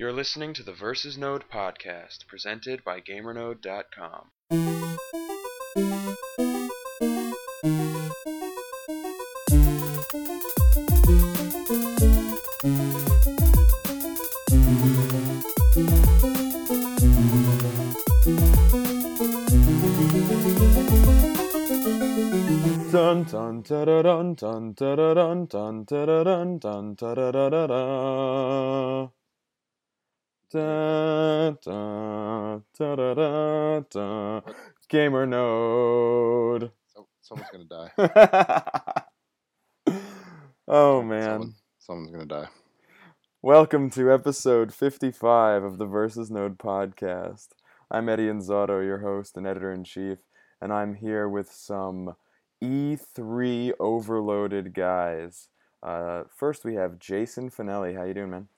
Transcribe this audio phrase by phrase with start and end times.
[0.00, 4.30] You're listening to the Versus Node podcast, presented by GamerNode.com.
[22.90, 27.14] Dun dun da da dun dun da da dun dun da da dun dun da
[27.14, 29.19] da da da.
[30.52, 34.40] Da da da da da da.
[34.88, 36.72] Gamer node.
[36.86, 39.02] So, someone's gonna die.
[40.66, 41.22] oh man.
[41.22, 42.48] Someone, someone's gonna die.
[43.42, 47.50] Welcome to episode 55 of the Versus Node podcast.
[47.88, 50.18] I'm Eddie Inzauto, your host and editor in chief,
[50.60, 52.16] and I'm here with some
[52.60, 55.46] E3 overloaded guys.
[55.80, 57.96] Uh, first, we have Jason Fanelli.
[57.96, 58.48] How you doing, man?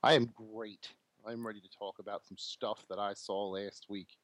[0.00, 0.90] I am great.
[1.26, 4.18] I'm ready to talk about some stuff that I saw last week.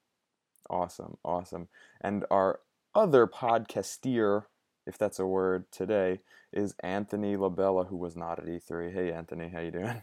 [0.69, 1.69] Awesome, awesome.
[2.03, 2.61] And our
[2.95, 4.45] other podcasteer,
[4.87, 6.21] if that's a word, today
[6.53, 8.93] is Anthony LaBella, who was not at E3.
[8.93, 10.03] Hey, Anthony, how you doing?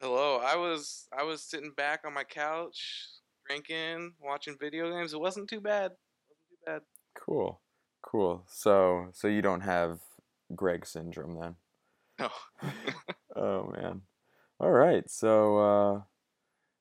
[0.00, 0.36] Hello.
[0.36, 3.08] I was I was sitting back on my couch,
[3.48, 5.14] drinking, watching video games.
[5.14, 5.92] It wasn't too bad.
[5.92, 6.80] It wasn't too bad.
[7.14, 7.60] Cool,
[8.02, 8.44] cool.
[8.46, 9.98] So, so you don't have
[10.54, 11.56] Greg syndrome then?
[12.20, 12.28] No.
[13.36, 14.02] oh man.
[14.60, 15.10] All right.
[15.10, 16.00] So uh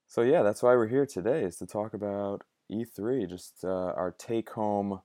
[0.08, 4.16] so yeah, that's why we're here today is to talk about E3, just uh, our
[4.18, 5.02] take home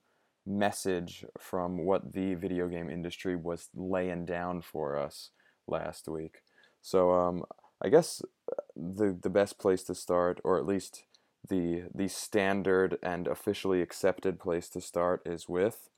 [0.47, 5.31] message from what the video game industry was laying down for us
[5.67, 6.39] last week.
[6.83, 7.45] So um
[7.83, 11.05] I guess uh, the the best place to start or at least
[11.48, 15.89] the the standard and officially accepted place to start is with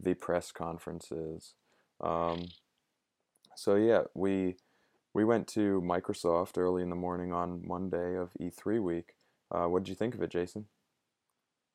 [0.00, 1.54] the press conferences.
[2.00, 2.44] Um,
[3.56, 4.56] so yeah, we
[5.16, 9.14] we went to Microsoft early in the morning on Monday of E3 week.
[9.50, 10.66] Uh, what did you think of it, Jason?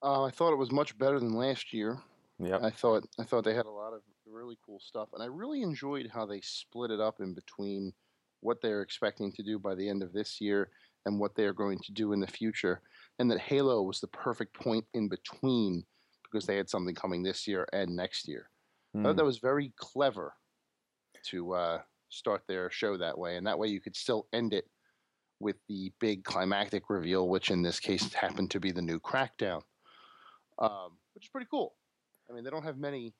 [0.04, 1.98] Uh, I thought it was much better than last year.
[2.38, 2.62] Yep.
[2.62, 5.64] I thought I thought they had a lot of really cool stuff, and I really
[5.64, 7.94] enjoyed how they split it up in between
[8.42, 10.70] what they're expecting to do by the end of this year
[11.06, 12.82] and what they're going to do in the future,
[13.18, 15.84] and that Halo was the perfect point in between
[16.24, 18.50] because they had something coming this year and next year.
[18.94, 19.04] I Hmm.
[19.04, 20.36] thought that was very clever
[21.28, 24.66] to uh, start their show that way, and that way you could still end it
[25.40, 29.62] with the big climactic reveal, which in this case happened to be the new Crackdown,
[30.60, 31.74] um, which is pretty cool.
[32.30, 33.14] I mean, they don't have many,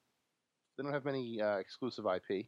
[0.78, 2.46] they don't have many uh, exclusive IP,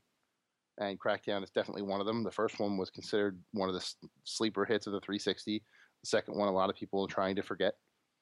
[0.80, 2.24] and Crackdown is definitely one of them.
[2.24, 5.64] The first one was considered one of the s- sleeper hits of the 360.
[6.04, 7.74] The second one, a lot of people are trying to forget.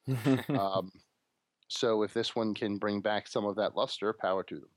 [0.48, 0.90] Um,
[1.68, 4.68] so if this one can bring back some of that luster, power to them.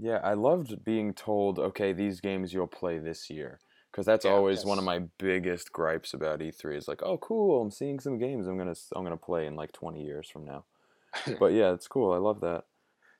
[0.00, 3.60] Yeah, I loved being told, okay, these games you'll play this year.
[3.90, 7.60] Because that's Yeah, always one of my biggest gripes about E3 is like, oh, cool,
[7.60, 10.64] I'm seeing some games I'm gonna I'm gonna play in like 20 years from now.
[11.38, 12.12] but yeah, it's cool.
[12.12, 12.66] I love that.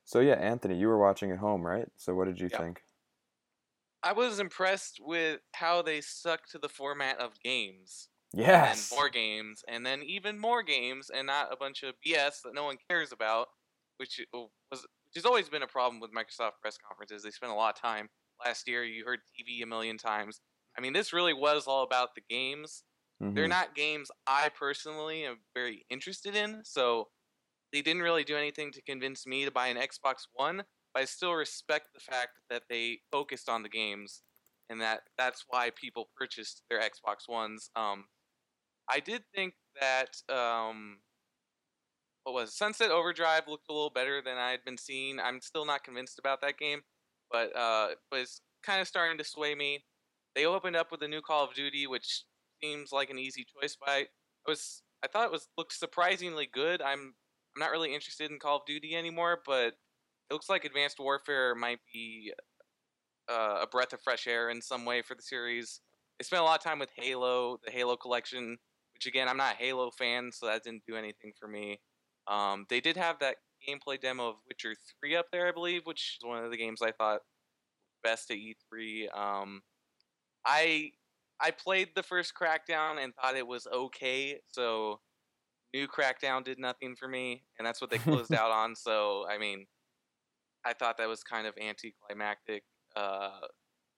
[0.05, 1.89] So yeah, Anthony, you were watching at home, right?
[1.97, 2.59] So what did you Yeah.
[2.59, 2.85] think?
[4.03, 8.09] I was impressed with how they stuck to the format of games.
[8.33, 8.91] Yes.
[8.91, 12.53] And more games, and then even more games, and not a bunch of BS that
[12.55, 13.49] no one cares about,
[13.97, 17.23] which uh, was which has always been a problem with Microsoft press conferences.
[17.23, 18.09] They spend a lot of time.
[18.45, 20.41] Last year, you heard TV a million times.
[20.77, 22.85] I mean, this really was all about the games.
[23.35, 23.49] They're Mhm.
[23.49, 27.11] not games I personally am very interested in, so
[27.73, 30.65] they didn't really do anything to convince me to buy an Xbox One.
[30.95, 34.23] But I still respect the fact that they focused on the games,
[34.69, 37.71] and that that's why people purchased their Xbox Ones.
[37.77, 38.07] Um,
[38.89, 41.03] I did think that um,
[42.25, 42.55] what was it?
[42.55, 45.19] Sunset Overdrive looked a little better than I had been seeing.
[45.19, 46.81] I'm still not convinced about that game,
[47.31, 49.85] but uh, but it's kind of starting to sway me.
[50.35, 52.25] They opened up with a new Call of Duty, which
[52.63, 53.77] seems like an easy choice.
[53.79, 54.07] But I
[54.47, 56.83] was I thought it was looked surprisingly good.
[56.83, 57.15] I'm
[57.57, 59.75] I'm not really interested in Call of Duty anymore, but
[60.31, 62.33] it looks like Advanced Warfare might be
[63.29, 65.81] uh, a breath of fresh air in some way for the series.
[66.19, 68.59] They spent a lot of time with Halo, the Halo collection,
[68.95, 71.81] which again I'm not a Halo fan, so that didn't do anything for me.
[72.31, 73.37] Um, they did have that
[73.69, 76.81] gameplay demo of Witcher 3 up there, I believe, which is one of the games
[76.81, 77.21] I thought
[78.03, 79.17] best at E3.
[79.17, 79.63] Um,
[80.45, 80.93] I
[81.41, 85.01] I played the first Crackdown and thought it was okay, so
[85.75, 88.75] new Crackdown did nothing for me, and that's what they closed out on.
[88.77, 89.67] So I mean,
[90.65, 92.63] I thought that was kind of anticlimactic.
[92.97, 93.41] Uh,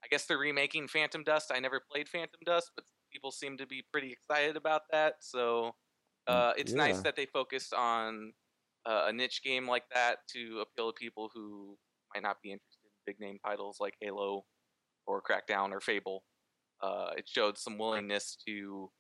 [0.04, 1.52] I guess they're remaking Phantom Dust.
[1.54, 5.16] I never played Phantom Dust, but people seem to be pretty excited about that.
[5.20, 5.74] So
[6.26, 8.32] uh, it's nice that they focused on
[8.86, 11.76] uh, a niche game like that to appeal to people who
[12.14, 14.44] might not be interested in big name titles like Halo
[15.06, 16.24] or Crackdown or Fable.
[16.80, 18.90] Uh, it showed some willingness to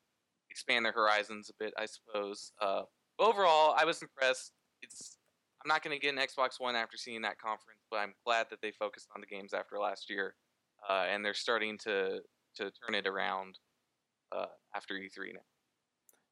[0.50, 2.52] expand their horizons a bit, I suppose.
[2.60, 2.82] Uh,
[3.18, 4.52] overall, I was impressed.
[4.82, 5.18] It's
[5.64, 8.46] I'm not going to get an Xbox One after seeing that conference, but I'm glad
[8.50, 10.34] that they focused on the games after last year,
[10.88, 12.20] uh, and they're starting to
[12.56, 13.58] to turn it around
[14.32, 15.40] uh, after E3 now.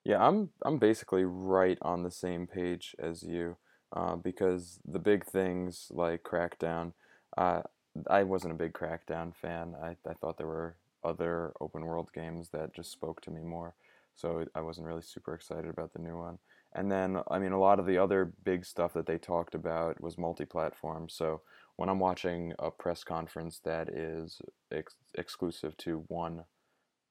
[0.05, 3.57] Yeah, I'm I'm basically right on the same page as you,
[3.93, 6.93] uh, because the big things like Crackdown,
[7.37, 7.63] uh,
[8.09, 9.75] I wasn't a big Crackdown fan.
[9.83, 13.75] I, I thought there were other open world games that just spoke to me more,
[14.15, 16.39] so I wasn't really super excited about the new one.
[16.73, 20.01] And then, I mean, a lot of the other big stuff that they talked about
[20.01, 21.09] was multi-platform.
[21.09, 21.41] So
[21.77, 26.45] when I'm watching a press conference that is ex- exclusive to one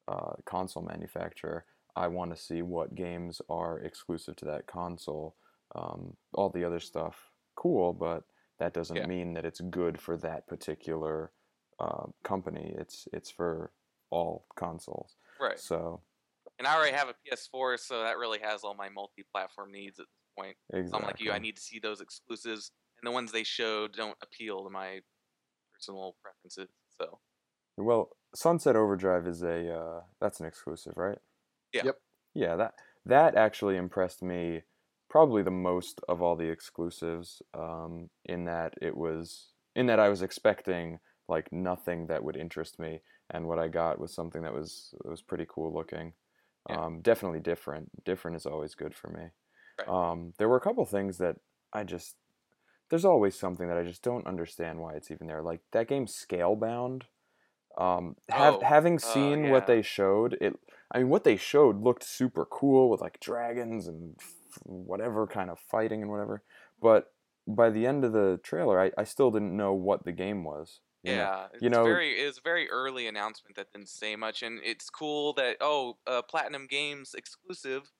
[0.07, 1.65] uh, console manufacturer,
[1.95, 5.35] I want to see what games are exclusive to that console.
[5.75, 8.23] Um, all the other stuff, cool, but
[8.57, 9.05] that doesn't Yeah.
[9.07, 11.31] mean that it's good for that particular
[11.79, 12.73] uh, company.
[12.77, 13.71] It's it's for
[14.09, 15.15] all consoles.
[15.39, 15.59] Right.
[15.59, 16.01] So
[16.57, 20.07] And I already have a PS4, so that really has all my multi-platform needs at
[20.07, 20.57] this point.
[20.73, 20.99] exactly.
[20.99, 22.71] I'm like you, I need to see those exclusives,
[23.01, 24.99] and the ones they showed don't appeal to my
[25.73, 26.69] personal preferences.
[26.99, 27.19] So
[27.77, 31.17] Well, Sunset Overdrive is a uh, that's an exclusive, right?
[31.73, 31.85] Yeah.
[31.85, 31.97] Yep.
[32.33, 32.73] Yeah, that
[33.05, 34.63] that actually impressed me
[35.09, 37.41] probably the most of all the exclusives.
[37.53, 42.79] Um, in that it was in that I was expecting like nothing that would interest
[42.79, 46.13] me, and what I got was something that was was pretty cool looking.
[46.69, 46.85] Yeah.
[46.85, 47.89] Um, definitely different.
[48.03, 49.29] Different is always good for me.
[49.79, 50.11] Right.
[50.11, 51.37] Um, there were a couple things that
[51.73, 52.15] I just
[52.89, 55.41] there's always something that I just don't understand why it's even there.
[55.41, 57.03] Like that game Scalebound.
[57.77, 60.55] Um, have, Oh, having uh, seen what they showed, it.
[60.91, 64.15] I mean, what they showed looked super cool with like dragons and
[64.63, 66.43] whatever kind of fighting and whatever.
[66.81, 67.11] But
[67.47, 70.79] by the end of the trailer, I, I still didn't know what the game was.
[71.03, 71.17] you know?
[71.17, 74.43] yeah, it's you know- very it was a very early announcement that didn't say much,
[74.43, 77.91] and it's cool that oh, uh, Platinum Games exclusive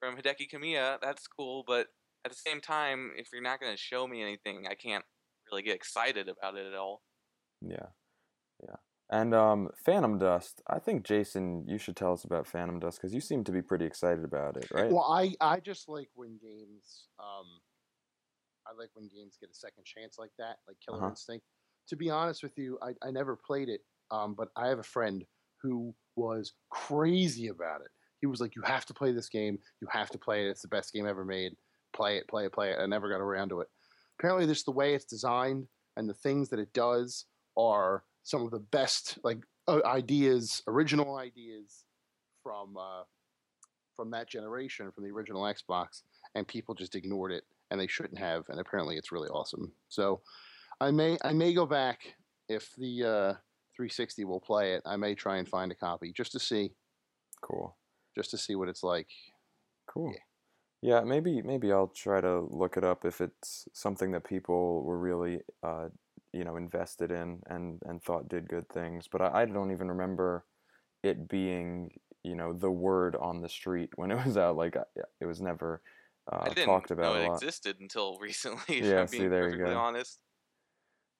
[0.00, 0.98] from Hideki Kamiya.
[1.02, 1.88] That's cool, but
[2.24, 5.04] at the same time, if you're not going to show me anything, I can't
[5.50, 7.02] really get excited about it at all.
[7.60, 7.86] Yeah.
[9.10, 10.60] And um, Phantom Dust.
[10.66, 13.62] I think Jason, you should tell us about Phantom Dust because you seem to be
[13.62, 14.90] pretty excited about it, right?
[14.90, 17.46] Well, I I just like when games um
[18.66, 21.08] I like when games get a second chance like that, like Killer Uh-huh.
[21.10, 21.46] Instinct.
[21.88, 24.82] To be honest with you, I, I never played it, um, but I have a
[24.82, 25.24] friend
[25.62, 27.88] who was crazy about it.
[28.20, 29.58] He was like, "You have to play this game.
[29.80, 30.50] You have to play it.
[30.50, 31.56] It's the best game ever made.
[31.94, 33.68] Play it, play it, play it." I never got around to it.
[34.18, 35.66] Apparently, just the way it's designed
[35.96, 37.24] and the things that it does
[37.56, 39.38] are some of the best like
[39.86, 41.84] ideas, original ideas
[42.42, 43.04] from uh,
[43.96, 46.02] from that generation, from the original Xbox,
[46.34, 48.44] and people just ignored it, and they shouldn't have.
[48.50, 49.72] And apparently, it's really awesome.
[49.88, 50.20] So,
[50.78, 52.00] I may I may go back
[52.50, 53.32] if the uh,
[53.74, 54.82] 360 will play it.
[54.84, 56.72] I may try and find a copy just to see,
[57.40, 57.74] Cool.
[58.14, 59.08] just to see what it's like.
[59.86, 60.12] Cool.
[60.12, 60.18] Yeah.
[60.80, 64.98] Yeah, maybe maybe I'll try to look it up if it's something that people were
[64.98, 65.88] really uh,
[66.38, 69.08] you know invested in and and thought did good things.
[69.10, 70.44] But I, I don't even remember
[71.02, 71.90] it being
[72.22, 74.56] you know the word on the street when it was out.
[74.56, 74.76] Like
[75.20, 75.82] it was never
[76.32, 77.42] uh, I didn't talked know about it a lot.
[77.42, 78.78] existed until recently.
[78.78, 79.78] If Yeah, I'm see, being there you perfectly go.
[79.78, 80.18] honest.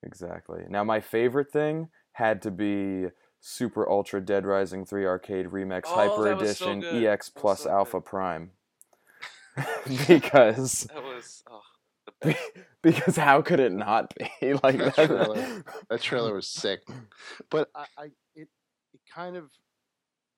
[0.05, 0.63] Exactly.
[0.69, 3.07] Now my favorite thing had to be
[3.41, 7.07] Super Ultra Dead Rising 3 Arcade Remix Oh, Hyper was so Edition.
[7.07, 8.05] EX Plus so Alpha good.
[8.07, 8.51] Prime.
[10.07, 11.61] because That was oh.
[12.83, 15.07] because how could it not be like That that?
[15.07, 16.81] trailer- That trailer was sick,
[17.51, 18.49] but I, I it
[18.95, 19.51] it kind of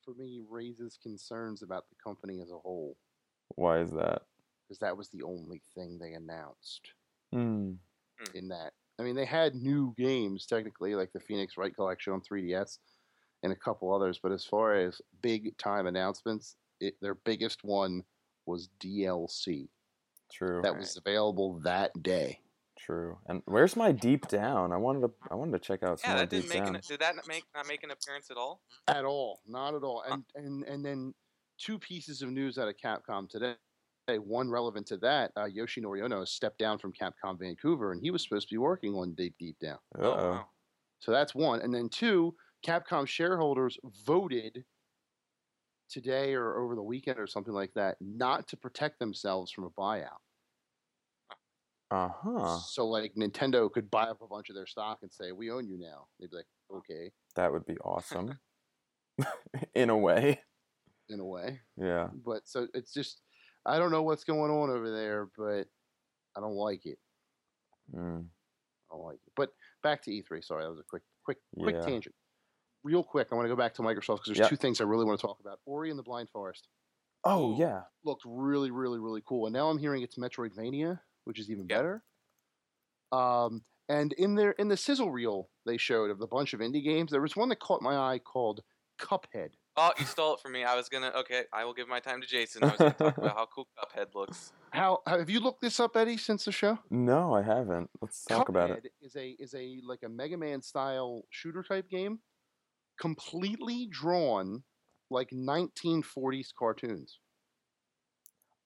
[0.04, 2.96] for me raises concerns about the company as a whole
[3.56, 4.22] Why is that?
[4.66, 6.92] because that was the only thing they announced.
[7.32, 7.72] Hmm.
[8.34, 8.72] in that.
[8.98, 12.78] I mean, they had new games technically, like the Phoenix Wright Collection on 3DS
[13.42, 14.18] and a couple others.
[14.22, 18.02] But as far as big time announcements, it, their biggest one
[18.46, 19.68] was DLC.
[20.32, 20.60] True.
[20.62, 22.40] That was available that day.
[22.78, 23.18] True.
[23.26, 24.72] And where's my Deep Down?
[24.72, 26.76] I wanted to I wanted to check out some Yeah, that didn't Deep make Down.
[26.76, 28.62] an, did that make not make an appearance at all?
[28.88, 30.02] At all, not at all.
[30.06, 30.14] Huh.
[30.14, 31.14] And and and then
[31.58, 33.54] two pieces of news out of Capcom today.
[34.08, 38.24] One relevant to that, uh, Yoshinori Ono stepped down from Capcom Vancouver, and he was
[38.24, 39.78] supposed to be working on Deep Deep Down.
[39.96, 40.10] Uh-oh.
[40.10, 40.44] Oh.
[40.98, 41.60] So that's one.
[41.60, 42.34] And then two,
[42.66, 44.64] Capcom shareholders voted
[45.90, 49.70] today or over the weekend or something like that not to protect themselves from a
[49.70, 50.18] buyout.
[51.90, 52.58] Uh-huh.
[52.58, 55.66] So like Nintendo could buy up a bunch of their stock and say, "We own
[55.66, 58.38] you now." They'd be like, "Okay," That would be awesome.
[59.74, 60.40] In a way.
[61.08, 61.60] in a way.
[61.76, 62.08] Yeah.
[62.24, 63.22] But so it's just
[63.66, 65.66] I don't know what's going on over there, but
[66.36, 66.98] I don't like it.
[67.92, 68.26] Mm.
[68.90, 69.32] I don't like it.
[69.34, 69.50] But
[69.82, 70.44] back to E3.
[70.44, 71.82] Sorry, that was a quick, quick, quick Yeah.
[71.82, 72.14] tangent.
[72.82, 74.48] Real quick, I want to go back to Microsoft because there's Yep.
[74.50, 75.60] two things I really want to talk about.
[75.66, 76.68] Ori and the Blind Forest.
[77.24, 77.82] Oh yeah.
[78.02, 79.44] looked really, really, really cool.
[79.46, 81.76] And now I'm hearing it's Metroidvania, which is even Yeah.
[81.76, 82.04] better.
[83.12, 86.82] Um, and in their in the sizzle reel they showed of the bunch of indie
[86.82, 88.62] games, there was one that caught my eye called
[88.98, 89.50] Cuphead.
[89.76, 90.64] Oh, you stole it from me.
[90.64, 91.08] I was gonna.
[91.16, 92.64] Okay, I will give my time to Jason.
[92.64, 94.52] I was gonna talk about how cool Cuphead looks.
[94.72, 96.78] How have you looked this up, Eddie, since the show?
[96.90, 97.90] No, I haven't.
[98.00, 98.84] Let's talk about it.
[98.84, 102.20] Cuphead is a is a like a Mega Man style shooter type game,
[103.00, 104.64] completely drawn
[105.10, 107.20] like 1940s cartoons.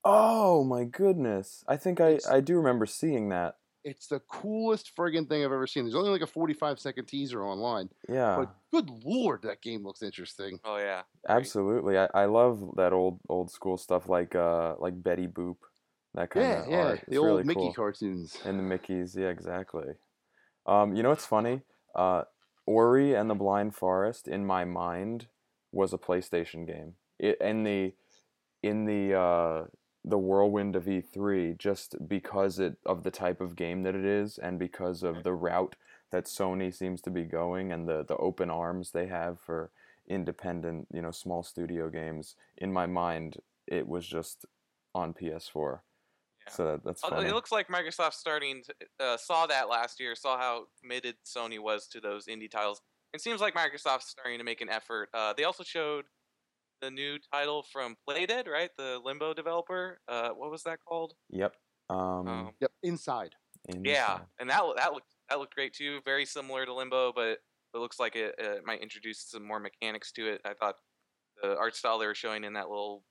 [0.04, 1.62] Oh my goodness.
[1.68, 3.58] I think I, I do remember seeing that.
[3.84, 5.84] It's the coolest friggin' thing I've ever seen.
[5.84, 8.34] There's only like a 45 second teaser online, Yeah.
[8.34, 10.60] but good lord, that game looks interesting.
[10.64, 11.04] Oh yeah.
[11.28, 11.98] Absolutely.
[11.98, 15.56] I, I love that old old school stuff like uh like Betty Boop.
[16.14, 17.04] That kind Yeah, of yeah, art.
[17.08, 17.72] the It's old really Mickey cool.
[17.72, 18.38] cartoons.
[18.44, 19.94] And the Mickeys, yeah, exactly.
[20.66, 21.62] Um, you know what's funny?
[21.94, 22.24] Uh,
[22.66, 25.26] Ori and the Blind Forest, in my mind,
[25.72, 26.94] was a PlayStation game.
[27.18, 27.92] It, in the
[28.62, 29.64] in the uh,
[30.04, 34.38] the whirlwind of E3, just because it of the type of game that it is,
[34.38, 35.76] and because of the route
[36.10, 39.70] that Sony seems to be going, and the the open arms they have for
[40.06, 42.36] independent, you know, small studio games.
[42.56, 44.44] In my mind, it was just
[44.94, 45.80] on PS4.
[46.46, 46.52] Yeah.
[46.52, 47.28] So that, that's funny.
[47.28, 51.58] It looks like Microsoft starting to, uh, saw that last year, saw how committed Sony
[51.58, 52.80] was to those indie titles.
[53.12, 55.08] It seems like Microsoft's starting to make an effort.
[55.14, 56.04] Uh, they also showed
[56.82, 58.70] the new title from Playdead, right?
[58.76, 60.00] The Limbo developer.
[60.08, 61.14] Uh, what was that called?
[61.30, 61.54] Yep.
[61.90, 63.34] Um, Um, Yep, inside.
[63.82, 66.00] yeah, and that that looked that looked great too.
[66.04, 67.38] Very similar to Limbo, but
[67.74, 70.40] it looks like it, it might introduce some more mechanics to it.
[70.44, 70.76] I thought
[71.42, 73.04] the art style they were showing in that little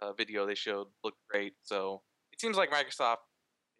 [0.00, 1.54] uh, video they showed looked great.
[1.62, 2.02] So
[2.40, 3.16] it seems like Microsoft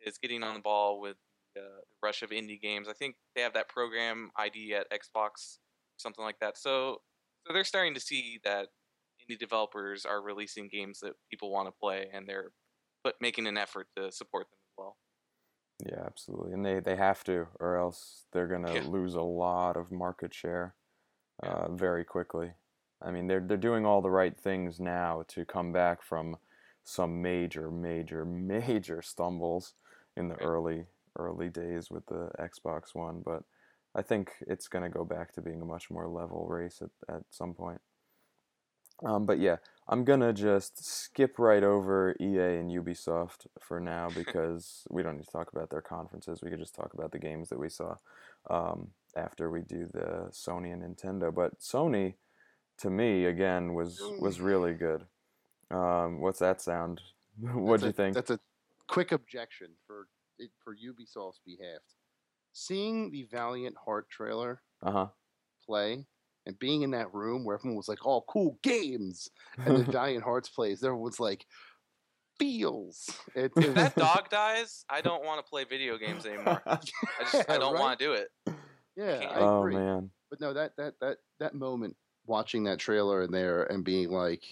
[0.05, 1.17] is getting on the ball with
[1.57, 2.89] uh, the rush of indie games.
[2.89, 5.59] I think they have that program ID at Xbox,
[5.97, 6.59] something like that.
[6.59, 6.99] So
[7.47, 8.67] so they're starting to see that
[9.23, 12.51] indie developers are releasing games that people want to play, and they're
[13.03, 14.97] but making an effort to support them as well.
[15.87, 16.53] Yeah, absolutely.
[16.53, 18.83] And they, they have to, or else they're going to Yeah.
[18.87, 20.75] lose a lot of market share
[21.43, 21.49] Yeah.
[21.49, 22.53] uh, very quickly.
[23.01, 26.37] I mean, they're, they're doing all the right things now to come back from
[26.85, 29.75] some major, major, major stumbles
[30.17, 30.87] in the early
[31.19, 33.23] early days with the Xbox One.
[33.25, 33.43] But
[33.95, 37.15] I think it's going to go back to being a much more level race at,
[37.15, 37.81] at some point.
[39.05, 39.57] Um, but yeah,
[39.89, 45.25] I'm gonna just skip right over EA and Ubisoft for now because we don't need
[45.25, 46.41] to talk about their conferences.
[46.43, 47.97] We could just talk about the games that we saw
[48.49, 51.35] um, after we do the Sony and Nintendo.
[51.35, 52.15] But Sony,
[52.79, 55.07] to me, again was was really good.
[55.71, 57.01] Um, what's that sound?
[57.41, 58.15] What'd That's you a- think?
[58.15, 58.41] That's a
[58.89, 60.09] quick objection for
[60.39, 61.81] it, for Ubisoft's behalf.
[62.53, 65.07] Seeing the Valiant Heart trailer Uh huh.
[65.65, 66.05] play
[66.47, 70.25] and being in that room where everyone was like, "Oh, cool games," and the Valiant
[70.25, 71.47] Hearts plays, everyone's like,
[72.39, 76.61] "Feels." It, If that dog dies, I don't want to play video games anymore.
[76.67, 77.81] I just I don't Right?
[77.81, 78.29] want to do it.
[78.97, 79.77] Yeah, can't- I oh agree.
[79.77, 80.11] man.
[80.31, 81.97] But no, that that that that moment
[82.27, 84.43] watching that trailer in there and being like,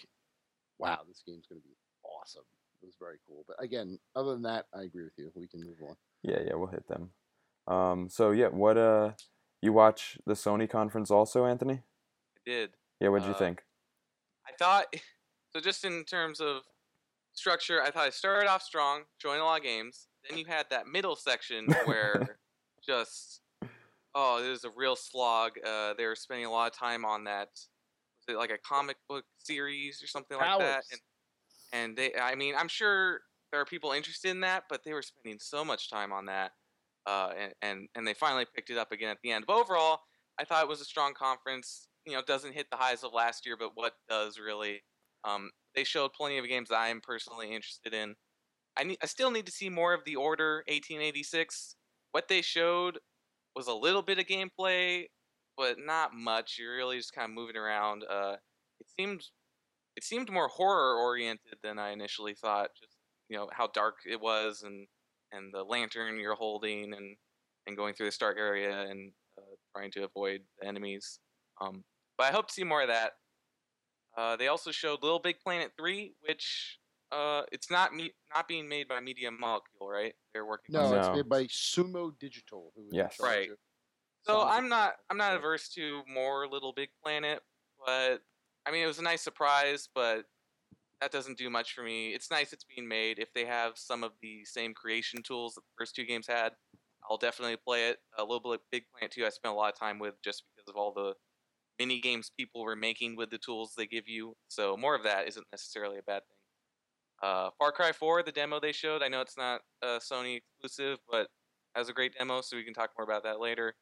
[0.79, 2.45] "Wow, this game's going to be awesome."
[2.83, 3.45] It was very cool.
[3.49, 5.33] But again, other than that, I agree with you.
[5.35, 5.97] We can move on.
[6.23, 7.11] Yeah, yeah, we'll hit them.
[7.67, 9.13] Um, so yeah, what uh,
[9.63, 11.83] you watch the Sony conference also, Anthony?
[12.37, 12.71] I did.
[13.01, 13.63] Yeah, what'd you Uh, think?
[14.47, 14.87] I thought
[15.53, 15.61] so.
[15.61, 16.63] Just in terms of
[17.33, 20.07] structure, I thought it started off strong, showing a lot of games.
[20.29, 22.39] Then you had that middle section where
[22.85, 23.41] just
[24.15, 25.53] oh, it was a real slog.
[25.65, 27.49] Uh, they were spending a lot of time on that.
[28.37, 30.85] Like a comic book series or something like that?
[30.93, 31.01] And,
[31.73, 33.21] and they, I mean, I'm sure
[33.51, 36.53] there are people interested in that, but they were spending so much time on that.
[37.07, 39.45] Uh, and, and and they finally picked it up again at the end.
[39.47, 40.01] But overall,
[40.39, 41.89] I thought it was a strong conference.
[42.07, 44.83] You know, doesn't hit the highs of last year, but what does really?
[45.25, 48.15] Um, they showed plenty of games that I'm personally interested in.
[48.77, 51.77] I need, I still need to see more of the Order 1886.
[52.13, 52.99] What they showed
[53.57, 55.07] was a little bit of gameplay,
[55.59, 56.57] but not much.
[56.59, 58.05] You're really just kind of moving around.
[58.09, 58.37] Uh,
[58.81, 59.23] it seemed
[59.97, 62.71] it seemed more horror oriented than I initially thought.
[62.81, 62.97] Just
[63.29, 64.87] you know how dark it was and
[65.33, 67.17] and the lantern you're holding and
[67.67, 69.43] and going through this dark area and uh,
[69.75, 71.19] trying to avoid the enemies.
[71.61, 71.85] Um,
[72.17, 73.13] but I hope to see more of that.
[74.17, 76.79] Uh, they also showed Little Big Planet 3, which
[77.13, 80.15] uh, it's not me- not being made by Media Molecule, right?
[80.33, 80.73] They're working.
[80.73, 81.15] No, on it's No.
[81.17, 82.73] made by Sumo Digital.
[82.75, 83.17] Who is in Yes.
[83.21, 83.51] Right.
[83.51, 83.59] of
[84.23, 87.41] So I'm not I'm not averse to more Little Big Planet,
[87.85, 88.23] but
[88.67, 90.25] I mean it was a nice surprise, but
[91.01, 92.11] that doesn't do much for me.
[92.11, 93.19] It's nice it's being made.
[93.19, 96.53] If they have some of the same creation tools that the first two games had,
[97.09, 97.99] I'll definitely play it.
[98.19, 100.69] A little bit Big Planet 2 I spent a lot of time with just because
[100.69, 101.15] of all the
[101.79, 104.35] mini games people were making with the tools they give you.
[104.49, 106.37] So more of that isn't necessarily a bad thing.
[107.23, 109.03] Uh, Far Cry 4, the demo they showed.
[109.03, 111.29] I know it's not uh, Sony exclusive, but
[111.75, 113.75] has a great demo, so we can talk more about that later.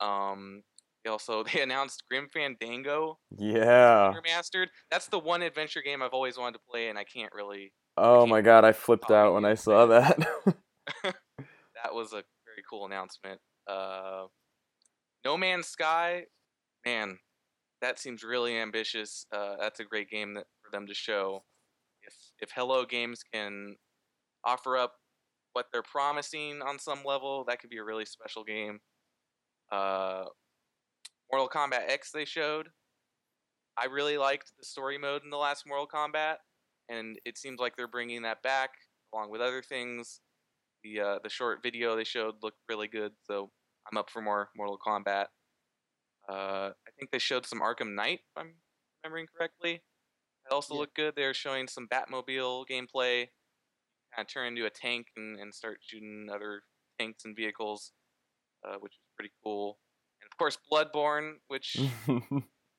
[0.00, 0.62] Um,
[1.04, 4.12] they also they announced Grim Fandango Yeah.
[4.14, 4.66] remastered.
[4.90, 7.72] That's the one adventure game I've always wanted to play, and I can't really.
[7.96, 10.18] Oh can't my god, I flipped out when I saw that.
[11.84, 13.40] That was a very cool announcement.
[13.66, 14.24] Uh,
[15.24, 16.24] no Man's Sky,
[16.84, 17.18] man,
[17.80, 19.26] that seems really ambitious.
[19.32, 21.44] Uh, that's a great game that, for them to show.
[22.02, 23.76] If if Hello Games can
[24.44, 24.94] offer up
[25.52, 28.80] what they're promising on some level, that could be a really special game.
[29.70, 30.24] Uh,
[31.30, 32.68] Mortal Kombat X they showed.
[33.76, 36.36] I really liked the story mode in the last Mortal Kombat,
[36.88, 38.70] and it seems like they're bringing that back
[39.12, 40.20] along with other things.
[40.82, 43.50] The uh, the short video they showed looked really good, so
[43.90, 45.26] I'm up for more Mortal Kombat.
[46.28, 48.54] Uh, I think they showed some Arkham Knight, if I'm
[49.02, 49.82] remembering correctly.
[50.44, 50.80] That also Yeah.
[50.80, 51.14] looked good.
[51.16, 53.28] They're showing some Batmobile gameplay.
[54.14, 56.62] Kind of turn into a tank and, and start shooting other
[56.98, 57.92] tanks and vehicles,
[58.66, 59.78] uh, which is pretty cool.
[60.22, 61.76] And of course, Bloodborne, which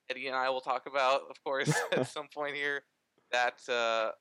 [0.09, 2.83] Eddie and I will talk about, of course, at some point here.
[3.31, 4.11] That uh,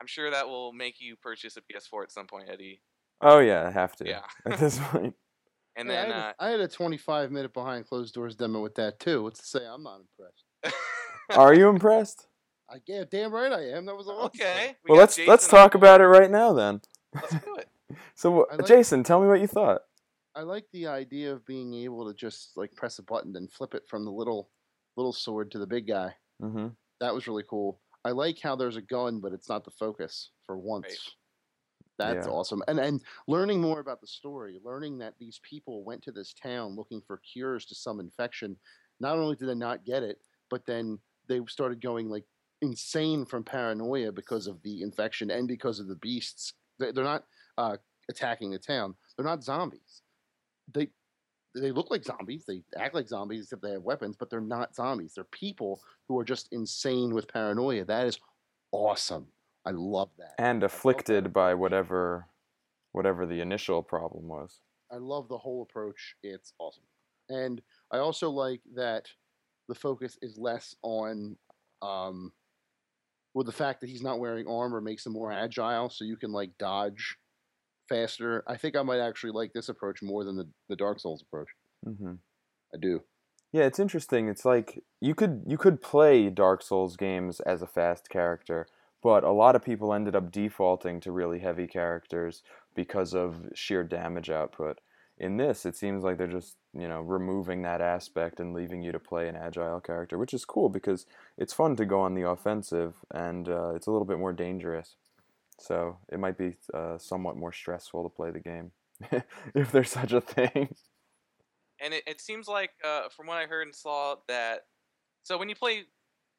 [0.00, 2.80] I'm sure that will make you purchase a PS4 at some point, Eddie.
[3.20, 4.08] oh yeah, I have to.
[4.08, 4.22] Yeah.
[4.44, 5.14] At this point.
[5.76, 8.34] And Yeah, then, I, had uh, a, I had a 25 minute behind closed doors
[8.34, 9.22] demo with that too.
[9.22, 10.74] What's to say I'm not impressed?
[11.30, 12.26] Are you impressed?
[12.68, 13.86] I yeah, damn right I am.
[13.86, 14.26] That was awesome.
[14.26, 14.74] okay.
[14.84, 16.80] we Well, let's let's talk about it right now then.
[17.14, 17.68] Let's do it.
[18.14, 19.82] So, like- Jason, tell me what you thought.
[20.38, 23.74] I like the idea of being able to just like press a button and flip
[23.74, 24.50] it from the little
[24.96, 26.14] little sword to the big guy.
[26.40, 26.68] Mm-hmm.
[27.00, 27.80] That was really cool.
[28.04, 31.16] I like how there's a gun, but it's not the focus for once.
[31.98, 32.32] That's Yeah.
[32.32, 32.62] awesome.
[32.68, 36.76] And and learning more about the story, learning that these people went to this town
[36.76, 38.56] looking for cures to some infection.
[39.00, 40.18] Not only did they not get it,
[40.50, 42.24] but then they started going like
[42.62, 46.52] insane from paranoia because of the infection and because of the beasts.
[46.78, 47.24] They- They're not
[47.56, 47.76] uh,
[48.08, 48.94] attacking the town.
[49.16, 50.02] They're not zombies.
[50.72, 50.88] They
[51.54, 52.44] they look like zombies.
[52.46, 55.14] They act like zombies except they have weapons, but they're not zombies.
[55.14, 57.84] They're people who are just insane with paranoia.
[57.84, 58.18] That is
[58.72, 59.26] awesome.
[59.64, 60.34] I love that.
[60.38, 62.26] And afflicted by whatever,
[62.92, 64.60] whatever the initial problem was.
[64.90, 66.14] I love the whole approach.
[66.22, 66.84] It's awesome.
[67.28, 67.60] And
[67.92, 69.08] I also like that
[69.68, 71.36] the focus is less on
[71.82, 72.32] um
[73.34, 76.32] well the fact that he's not wearing armor makes him more agile so you can
[76.32, 77.16] like dodge
[77.88, 78.44] faster.
[78.46, 81.48] I think I might actually like this approach more than the, the Dark Souls approach.
[81.86, 82.14] Mm-hmm.
[82.74, 83.02] I do.
[83.52, 84.28] Yeah, it's interesting.
[84.28, 88.66] It's like you could you could play Dark Souls games as a fast character,
[89.02, 92.42] but a lot of people ended up defaulting to really heavy characters
[92.74, 94.80] because of sheer damage output.
[95.20, 98.92] In this, it seems like they're just, you know, removing that aspect and leaving you
[98.92, 102.28] to play an agile character, which is cool because it's fun to go on the
[102.28, 104.94] offensive and uh, it's a little bit more dangerous.
[105.58, 108.70] So it might be uh, somewhat more stressful to play the game,
[109.54, 110.74] if there's such a thing.
[111.80, 114.62] And it, it seems like, uh, from what I heard and saw, that
[115.22, 115.82] so when you play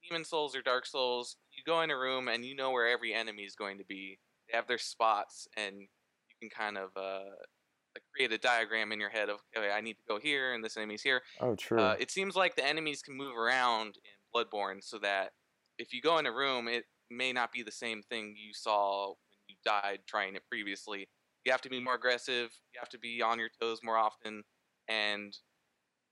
[0.08, 3.14] Demon Souls or Dark Souls, you go in a room and you know where every
[3.14, 4.18] enemy is going to be.
[4.50, 5.88] They have their spots, and you
[6.40, 7.30] can kind of uh,
[7.96, 10.64] like create a diagram in your head of, okay, I need to go here, and
[10.64, 11.22] this enemy's here.
[11.40, 11.80] Oh, true.
[11.80, 15.32] Uh, it seems like the enemies can move around in Bloodborne, so that
[15.78, 19.08] if you go in a room, it may not be the same thing you saw
[19.08, 19.16] when
[19.48, 21.08] you died trying it previously.
[21.46, 22.50] You have to be more aggressive.
[22.74, 24.44] You have to be on your toes more often,
[24.88, 25.36] and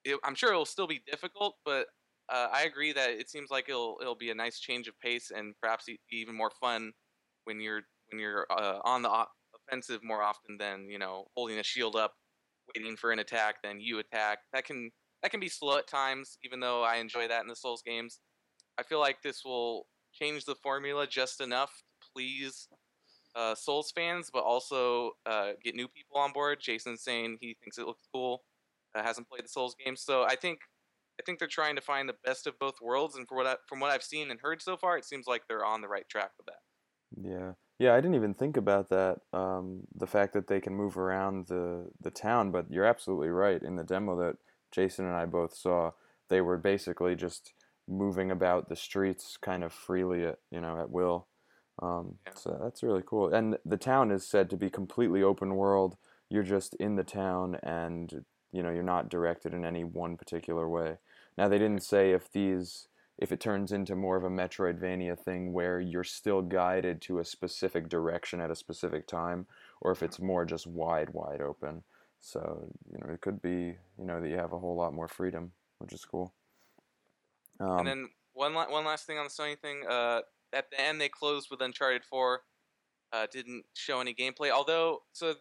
[0.04, 1.56] it, I'm sure it'll still be difficult.
[1.66, 1.88] But
[2.30, 5.32] uh, I agree that it seems like it'll it'll be a nice change of pace
[5.36, 6.92] and perhaps even more fun
[7.46, 9.26] when you're when you're uh, on the
[9.70, 12.14] offensive more often than you know holding a shield up,
[12.76, 14.40] waiting for an attack, then you attack.
[14.54, 14.92] That can
[15.24, 18.20] that can be slow at times, even though I enjoy that in the Souls games.
[18.78, 22.68] I feel like this will change the formula just enough to please
[23.36, 26.60] uh, Souls fans, but also uh, get new people on board.
[26.60, 28.44] Jason's saying he thinks it looks cool,
[28.96, 30.60] uh, hasn't played the Souls games, so I think
[31.20, 33.16] I think they're trying to find the best of both worlds.
[33.16, 35.48] And for what I, from what I've seen and heard so far, it seems like
[35.48, 36.62] they're on the right track with that.
[37.20, 37.94] Yeah, yeah.
[37.96, 39.22] I didn't even think about that.
[39.34, 43.62] Um, the fact that they can move around the the town, but you're absolutely right.
[43.62, 44.38] In the demo that
[44.72, 45.92] Jason and I both saw,
[46.30, 47.54] they were basically just
[47.88, 51.28] moving about the streets kind of freely at you know at will.
[51.82, 52.34] Um, Yeah.
[52.36, 53.34] So that's really cool.
[53.34, 55.98] And the town is said to be completely open world.
[56.30, 60.68] You're just in the town, and you know you're not directed in any one particular
[60.70, 60.98] way.
[61.38, 65.52] Now they didn't say if these if it turns into more of a Metroidvania thing
[65.52, 69.48] where you're still guided to a specific direction at a specific time,
[69.82, 71.84] or if it's more just wide, wide open.
[72.20, 75.08] So you know, it could be you know that you have a whole lot more
[75.08, 76.34] freedom, which is cool.
[77.60, 80.22] Um, and then one la- one last thing on the Sony thing, uh,
[80.54, 82.44] at the end they closed with Uncharted 4.
[83.14, 84.52] Uh, didn't show any gameplay.
[84.52, 85.36] Although, so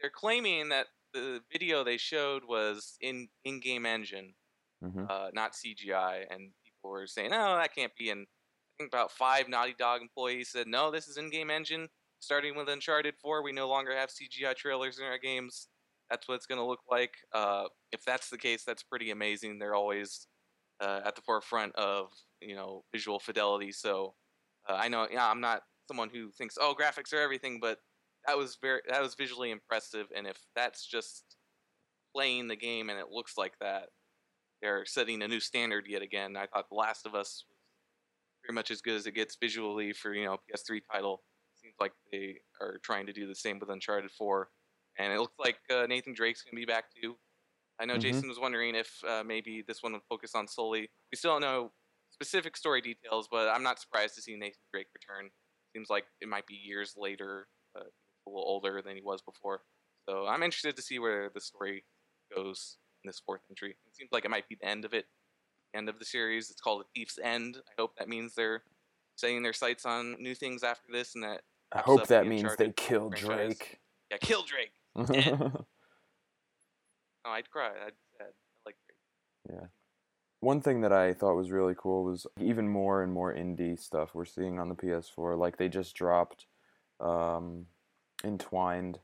[0.00, 4.34] they're claiming that the video they showed was in in-game engine,
[4.82, 8.88] hmm uh, not CGI, and people were saying, "Oh, that can't be." And I think
[8.92, 11.88] about five Naughty Dog employees said, "No, this is in-game engine."
[12.20, 15.68] Starting with Uncharted 4, we no longer have CGI trailers in our games.
[16.10, 17.14] That's what it's going to look like.
[17.32, 19.58] Uh, if that's the case, that's pretty amazing.
[19.58, 20.28] They're always
[20.80, 23.72] uh, at the forefront of you know visual fidelity.
[23.72, 24.14] So
[24.68, 27.78] uh, I know, yeah, I'm not someone who thinks, "Oh, graphics are everything," but
[28.26, 30.06] that was very that was visually impressive.
[30.14, 31.36] And if that's just
[32.14, 33.88] playing the game and it looks like that,
[34.62, 36.36] they're setting a new standard yet again.
[36.36, 37.56] I thought The Last of Us was
[38.42, 41.22] pretty much as good as it gets visually for you know PS3 title.
[41.56, 44.48] Seems like they are trying to do the same with Uncharted 4,
[44.98, 47.16] and it looks like uh, Nathan Drake's gonna be back too.
[47.80, 48.02] I know Mhm.
[48.02, 50.90] Jason was wondering if uh, maybe this one would focus on solely.
[51.10, 51.72] We still don't know
[52.10, 55.30] specific story details, but I'm not surprised to see Nathan Drake return.
[55.74, 59.62] Seems like it might be years later, uh, a little older than he was before.
[60.08, 61.84] So I'm interested to see where the story
[62.34, 63.70] goes in this fourth entry.
[63.70, 65.06] It seems like it might be the end of it,
[65.74, 66.50] end of the series.
[66.50, 67.56] It's called A Thief's End.
[67.56, 68.62] I hope that means they're
[69.16, 72.72] setting their sights on new things after this, and that I hope that means they
[72.72, 73.56] kill franchise.
[73.56, 73.80] Drake.
[74.10, 74.72] yeah, kill Drake.
[77.24, 77.68] Oh, I'd cry.
[77.68, 78.28] I'd be sad.
[78.28, 79.58] I like Drake.
[79.60, 79.66] Yeah.
[80.40, 84.14] One thing that I thought was really cool was even more and more indie stuff
[84.14, 85.38] we're seeing on the PS4.
[85.38, 86.46] Like they just dropped
[86.98, 87.66] um,
[88.24, 89.00] Entwined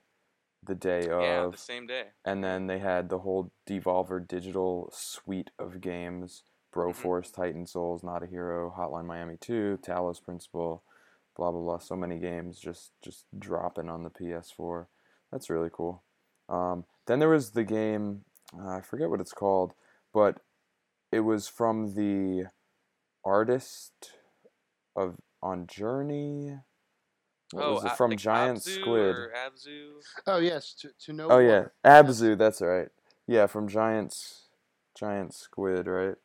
[0.66, 1.22] the day of.
[1.22, 2.04] Yeah, the same day.
[2.24, 6.42] and then they had the whole Devolver Digital suite of games:
[6.74, 10.82] Broforce, Titan Souls, Not a Hero, Hotline Miami 2, Talos Principle,
[11.36, 11.78] blah blah blah.
[11.78, 14.86] So many games just just dropping on the PS4.
[15.30, 16.02] That's really cool.
[16.48, 18.22] Um, then there was the game,
[18.58, 19.74] uh, I forget what it's called,
[20.12, 20.40] but
[21.12, 22.46] it was from the
[23.24, 24.12] artist
[24.94, 26.58] of on Journey.
[27.52, 29.16] What oh, was it from like Giant Abzu Squid?
[29.16, 29.90] Or Abzu.
[30.26, 31.28] Oh yes, to to know.
[31.30, 32.36] Oh yeah, Abzu.
[32.36, 32.88] That's right.
[33.26, 34.48] Yeah, from Giant's
[34.98, 36.16] Giant Squid, right?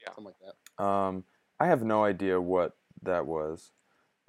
[0.00, 0.82] Yeah, something like that.
[0.82, 1.24] Um,
[1.60, 3.70] I have no idea what that was.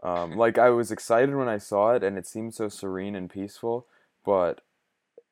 [0.03, 3.29] Um, like I was excited when I saw it, and it seemed so serene and
[3.29, 3.87] peaceful.
[4.25, 4.61] But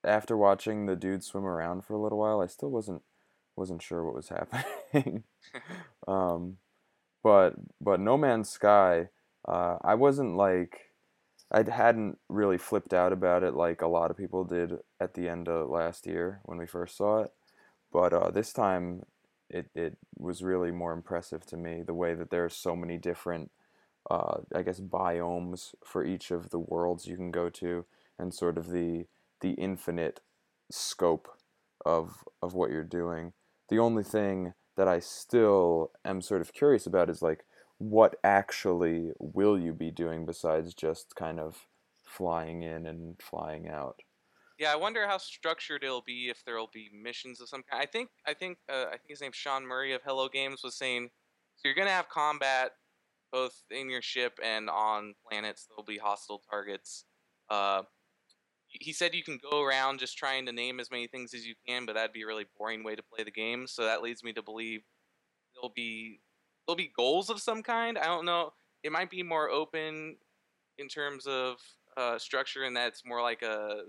[0.06, 3.02] after watching the dude swim around for a little while, I still wasn't
[3.56, 4.30] wasn't sure what was
[4.94, 5.24] happening.
[6.08, 6.58] um,
[7.24, 9.10] but but No Man's Sky,
[9.48, 10.92] uh, I wasn't like
[11.52, 15.30] I hadn't really flipped out about it like a lot of people did at the
[15.30, 17.32] end of last year when we first saw it.
[17.92, 19.06] But uh, this time,
[19.50, 22.98] it it was really more impressive to me the way that there are so many
[22.98, 23.52] different,
[24.10, 27.86] uh, I guess, biomes for each of the worlds you can go to,
[28.20, 29.06] and sort of the
[29.46, 30.22] the infinite
[30.72, 31.28] scope
[31.86, 33.34] of of what you're doing.
[33.70, 37.46] The only thing that I still am sort of curious about is like
[37.78, 41.68] what actually will you be doing besides just kind of
[42.04, 44.00] flying in and flying out?
[44.58, 47.84] Yeah, I wonder how structured it'll be if there'll be missions of some kind.
[47.84, 50.76] I think I think uh, I think his name's Sean Murray of Hello Games was
[50.76, 51.10] saying
[51.56, 52.72] so you're gonna have combat
[53.32, 55.68] both in your ship and on planets.
[55.68, 57.06] There'll be hostile targets.
[57.48, 57.84] Uh,
[58.82, 61.56] he said you can go around just trying to name as many things as you
[61.68, 63.68] can, but that'd be a really boring way to play the game.
[63.68, 64.82] So that leads me to believe
[65.56, 66.20] there'll be
[66.66, 67.98] there'll be goals of some kind.
[67.98, 68.52] I don't know.
[68.84, 70.18] It might be more open
[70.78, 71.58] in terms of
[71.98, 73.84] uh, structure, and that's more like a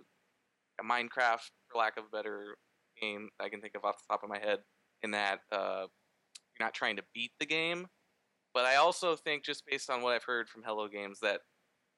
[0.80, 2.56] a Minecraft, for lack of a better
[3.00, 4.58] game I can think of off the top of my head,
[5.02, 5.86] in that uh,
[6.58, 7.86] you're not trying to beat the game.
[8.54, 11.40] But I also think, just based on what I've heard from Hello Games, that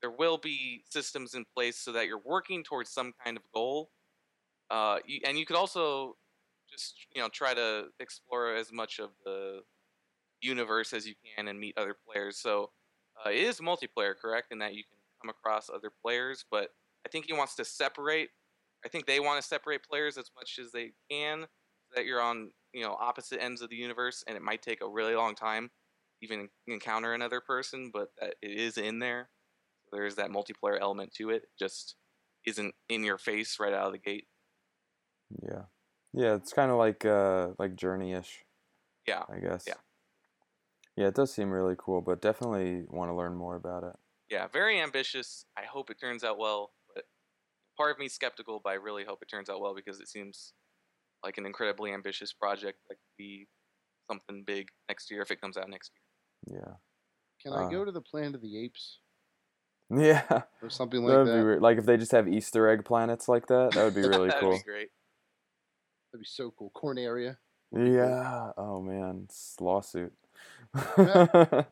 [0.00, 3.90] there will be systems in place so that you're working towards some kind of goal.
[4.70, 6.16] Uh, you, and you could also
[6.70, 9.60] just you know try to explore as much of the
[10.40, 12.38] universe as you can and meet other players.
[12.38, 12.70] So
[13.24, 14.52] uh, it is multiplayer, correct?
[14.52, 16.68] In that you can come across other players, but
[17.06, 18.30] I think he wants to separate.
[18.84, 22.20] I think they want to separate players as much as they can, so that you're
[22.20, 25.34] on you know opposite ends of the universe, and it might take a really long
[25.34, 25.70] time
[26.22, 29.28] even encounter another person, but that it is in there.
[29.90, 31.44] So there's that multiplayer element to it.
[31.58, 31.96] Just
[32.46, 34.26] isn't in your face right out of the gate.
[35.42, 35.64] Yeah,
[36.12, 38.44] yeah, it's kind of like uh like Journey-ish,
[39.06, 39.24] Yeah.
[39.28, 39.64] I guess.
[39.66, 39.74] Yeah.
[40.96, 43.94] Yeah, it does seem really cool, but definitely want to learn more about it.
[44.30, 45.44] Yeah, very ambitious.
[45.56, 47.04] I hope it turns out well, but
[47.76, 50.54] part of me skeptical, but I really hope it turns out well because it seems
[51.24, 53.46] like an incredibly ambitious project that could be
[54.10, 55.92] something big next year if it comes out next
[56.48, 56.60] year.
[56.60, 56.74] Yeah.
[57.42, 58.98] Can I Uh, go to the Planet of the Apes
[59.96, 60.42] Yeah.
[60.62, 61.36] or something like would that?
[61.36, 61.62] be weird.
[61.62, 64.40] Like if they just have Easter egg planets like that, that would be really That'd
[64.42, 64.52] cool.
[64.52, 64.88] be great.
[66.12, 66.70] That'd be so cool.
[66.74, 67.38] Corn area.
[67.72, 68.52] Yeah.
[68.56, 70.12] Oh man, it's lawsuit.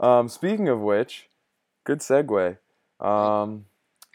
[0.00, 1.28] um, speaking of which,
[1.84, 2.58] good segue.
[3.00, 3.66] Um,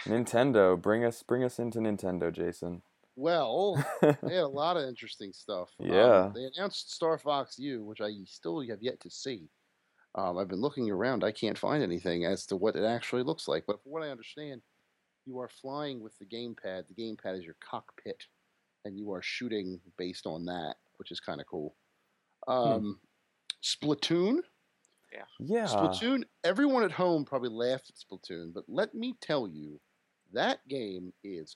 [0.06, 2.82] Nintendo, bring us bring us into Nintendo, Jason.
[3.16, 5.70] Well, they had a lot of interesting stuff.
[5.80, 6.32] Um, Yeah.
[6.34, 9.50] they announced Star Fox U, which I still have yet to see.
[10.20, 11.24] Um, I've been looking around.
[11.24, 13.64] I can't find anything as to what it actually looks like.
[13.66, 14.62] But from what I understand,
[15.26, 16.84] you are flying with the gamepad.
[16.88, 18.26] The gamepad is your cockpit,
[18.84, 21.76] and you are shooting based on that, which is kind of cool.
[22.48, 23.00] Um,
[23.64, 24.40] Splatoon.
[25.14, 25.24] yeah.
[25.40, 25.66] Yeah.
[25.66, 26.24] Splatoon.
[26.44, 29.80] Everyone at home probably laughed at Splatoon, but let me tell you,
[30.34, 31.56] that game is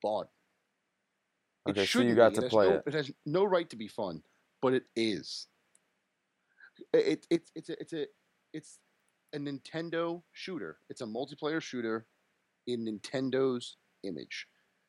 [0.00, 0.24] fun.
[1.66, 2.36] It Okay, so you shouldn't got be.
[2.36, 2.82] to has play no, it.
[2.86, 4.22] It has no right to be fun,
[4.60, 5.46] but it is.
[6.92, 8.06] It, it, it's a it's a
[8.52, 8.78] it's
[9.34, 10.78] a Nintendo shooter.
[10.88, 12.06] It's a multiplayer shooter
[12.66, 14.46] in Nintendo's image.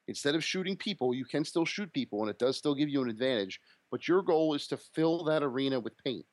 [0.08, 3.02] Instead of shooting people, you can still shoot people, and it does still give you
[3.02, 3.60] an advantage.
[3.90, 6.26] But your goal is to fill that arena with paint.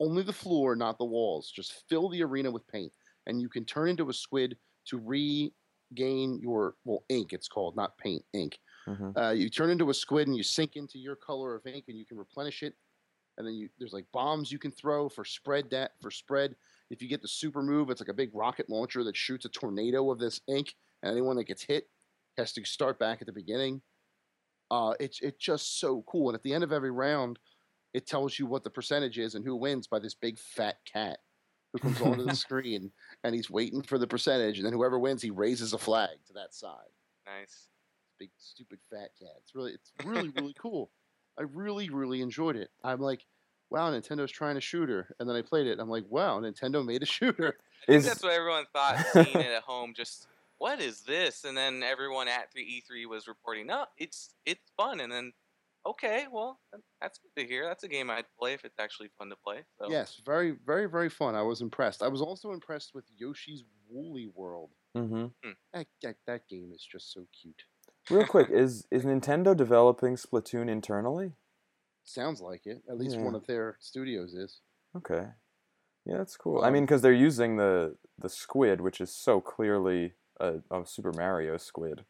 [0.00, 1.50] Only the floor, not the walls.
[1.54, 2.92] Just fill the arena with paint,
[3.26, 7.32] and you can turn into a squid to regain your well ink.
[7.32, 8.58] It's called not paint, ink.
[8.86, 11.84] hmm Uh, you turn into a squid and you sink into your color of ink,
[11.88, 12.74] and you can replenish it.
[13.38, 16.56] And then you there's like bombs you can throw for spread that for spread.
[16.90, 19.48] If you get the super move, it's like a big rocket launcher that shoots a
[19.48, 21.88] tornado of this ink, and anyone that gets hit
[22.38, 23.82] has to start back at the beginning.
[24.70, 26.28] Uh, it's it's just so cool.
[26.28, 27.38] And at the end of every round,
[27.94, 31.18] it tells you what the percentage is and who wins by this big fat cat
[31.72, 32.90] who comes onto the screen
[33.24, 36.32] and he's waiting for the percentage, and then whoever wins, he raises a flag to
[36.32, 36.88] that side
[37.26, 37.68] Nice.
[38.18, 39.36] big stupid fat cat.
[39.42, 40.90] It's really it's really really cool.
[41.38, 42.70] I really really enjoyed it.
[42.82, 43.26] I'm like,
[43.70, 45.78] wow, Nintendo's trying a shooter, and then I played it.
[45.78, 47.58] I'm like, wow, Nintendo made a shooter.
[47.88, 49.92] I think Is that's what everyone thought seeing it at home.
[49.94, 51.44] Just what is this?
[51.44, 55.00] And then everyone at 3E3 was reporting, no, it's it's fun.
[55.00, 55.32] And then,
[55.84, 56.60] okay, well,
[57.00, 57.64] that's good to hear.
[57.64, 59.64] That's a game I'd play if it's actually fun to play.
[59.78, 59.90] So.
[59.90, 61.34] Yes, very very very fun.
[61.34, 62.02] I was impressed.
[62.02, 64.70] I was also impressed with Yoshi's Woolly World.
[64.94, 65.26] hmm
[65.72, 67.62] That that, that game is just so cute.
[68.10, 71.32] Real quick, is is Nintendo developing Splatoon internally?
[72.04, 72.82] Sounds like it.
[72.88, 73.22] At least Yeah.
[73.22, 74.60] one of their studios is.
[74.96, 75.26] Okay.
[76.04, 76.62] Yeah, that's cool.
[76.62, 80.86] I mean, Um, because they're using the the squid, which is so clearly a, a
[80.86, 82.04] Super Mario squid.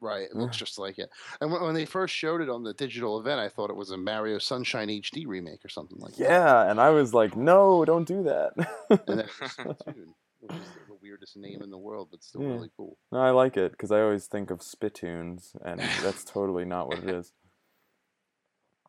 [0.00, 1.10] Right, it looks just like it.
[1.40, 3.92] And when, when they first showed it on the digital event, I thought it was
[3.92, 6.28] a Mario Sunshine HD remake or something like that.
[6.28, 8.54] Yeah, and I was like, no, don't do that.
[8.90, 8.98] And
[9.40, 12.48] was Splatoon, which is the weirdest name in the world, but still Yeah.
[12.54, 12.98] really cool.
[13.12, 16.98] no, I like it because I always think of spittoons, and that's totally not what
[16.98, 17.32] it is.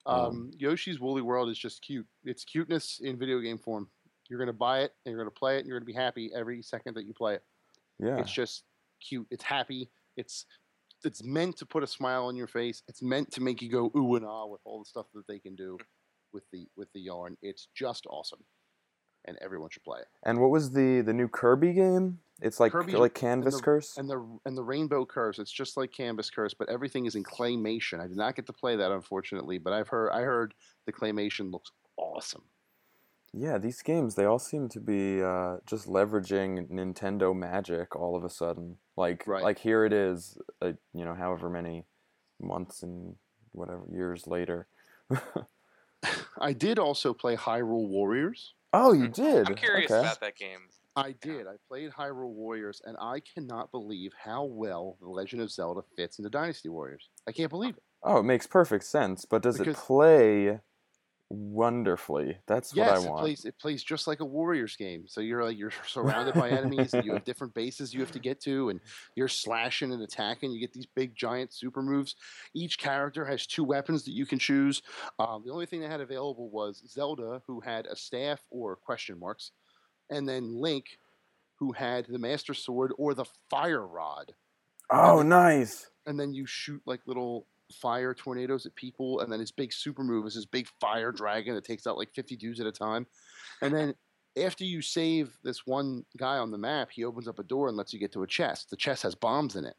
[0.06, 2.06] Um, Um, Yoshi's Woolly World is just cute.
[2.26, 3.90] It's cuteness in video game form.
[4.30, 6.62] You're gonna buy it and you're gonna play it and you're gonna be happy every
[6.62, 7.44] second that you play it.
[8.00, 8.18] Yeah.
[8.18, 8.66] It's just
[9.00, 9.28] cute.
[9.32, 9.90] It's happy.
[10.18, 10.46] It's
[11.06, 12.84] it's meant to put a smile on your face.
[12.90, 15.40] It's meant to make you go ooh and ah with all the stuff that they
[15.40, 15.78] can do
[16.34, 17.38] with the with the yarn.
[17.42, 18.44] It's just awesome,
[19.26, 20.08] and everyone should play it.
[20.24, 22.20] And what was the the new Kirby game?
[22.42, 23.98] It's like Kirby like and Canvas the- Curse.
[23.98, 25.40] And the and the rainbow curse.
[25.40, 28.00] It's just like Canvas Curse, but everything is in claymation.
[28.02, 30.54] I did not get to play that unfortunately, but I've heard I heard
[30.86, 32.44] the claymation looks awesome.
[33.36, 38.24] Yeah, these games they all seem to be uh, just leveraging Nintendo magic all of
[38.24, 38.78] a sudden.
[38.98, 39.44] Like Right.
[39.44, 41.86] like here it is, uh, you know, however many
[42.42, 43.16] months and
[43.54, 44.68] whatever years later.
[46.40, 48.54] I did also play Hyrule Warriors.
[48.74, 49.48] Oh, you mm, did.
[49.48, 50.00] I'm curious okay.
[50.00, 50.60] about that game.
[50.96, 51.48] I did.
[51.48, 56.20] I played Hyrule Warriors, and I cannot believe how well The Legend of Zelda fits
[56.20, 57.10] into Dynasty Warriors.
[57.28, 57.84] I can't believe it.
[58.04, 60.60] Oh, it makes perfect sense, but does it play
[61.34, 62.38] wonderfully?
[62.48, 63.22] That's yes, what I it want.
[63.22, 63.46] plays.
[63.46, 65.06] It plays just like a Warriors game.
[65.08, 68.20] So you're like you're surrounded by enemies, and you have different bases you have to
[68.20, 68.80] get to, and
[69.16, 70.52] you're slashing and attacking.
[70.52, 72.16] You get these big giant super moves.
[72.54, 74.82] Each character has two weapons that you can choose.
[75.20, 79.20] Um, the only thing they had available was Zelda, who had a staff or question
[79.20, 79.52] marks,
[80.10, 80.86] and then Link,
[81.56, 84.34] who had the Master Sword or the Fire Rod.
[84.90, 85.90] oh, then- nice.
[86.06, 90.04] and then you shoot like little fire tornadoes at people, and then his big super
[90.04, 93.06] move is his big fire dragon that takes out like 50 dudes at a time.
[93.62, 93.94] And then
[94.42, 97.78] after you save this one guy on the map, he opens up a door and
[97.78, 98.70] lets you get to a chest.
[98.70, 99.76] The chest has bombs in it.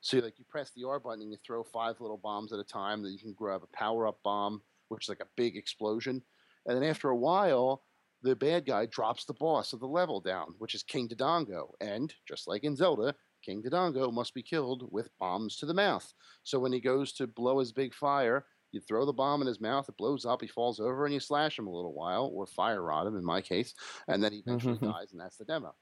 [0.00, 2.64] So like you press the R button and you throw five little bombs at a
[2.64, 3.02] time.
[3.02, 6.22] Then you can grab a power up bomb, which is like a big explosion.
[6.66, 7.82] And then after a while,
[8.22, 11.72] the bad guy drops the boss of the level down, which is King Dodongo.
[11.80, 16.12] And just like in Zelda, King Dodongo must be killed with bombs to the mouth.
[16.44, 19.60] So when he goes to blow his big fire, you throw the bomb in his
[19.60, 22.46] mouth, it blows up, he falls over, and you slash him a little while, or
[22.46, 23.74] fire rod him in my case,
[24.08, 25.74] and then he eventually dies, and that's the demo.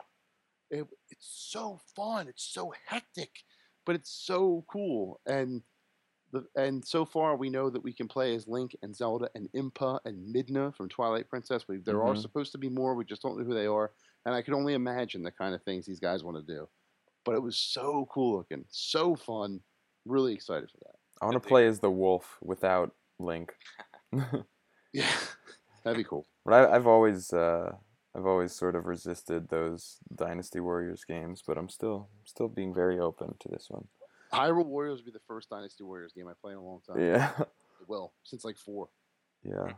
[0.71, 3.45] It, it's so fun, it's so hectic,
[3.87, 5.21] but it's so cool.
[5.27, 5.63] And
[6.33, 9.51] The, and so far, we know that we can play as Link and Zelda and
[9.53, 11.69] Impa and Midna from Twilight Princess.
[11.69, 12.23] We, there are Mhm.
[12.23, 12.95] supposed to be more.
[12.95, 13.95] We just don't know who they are.
[14.27, 16.69] And I can only imagine the kind of things these guys want to do.
[17.29, 19.61] But it was so cool looking, so fun.
[20.07, 20.95] Really excited for that.
[21.21, 23.53] I want to play as the wolf without Link.
[24.95, 25.05] Yeah,
[25.85, 26.27] that'd be cool.
[26.47, 27.73] But I, I've always, uh,
[28.17, 32.99] I've always sort of resisted those Dynasty Warriors games, but I'm still, still being very
[32.99, 33.87] open to this one.
[34.33, 36.99] Hyrule Warriors will be the first Dynasty Warriors game I play in a long time.
[36.99, 37.33] Yeah,
[37.83, 38.89] It will since like four.
[39.45, 39.73] yeah.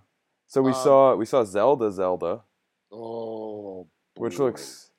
[0.47, 2.43] So we Um, saw, we saw Zelda, Zelda,
[2.93, 4.90] Oh, which looks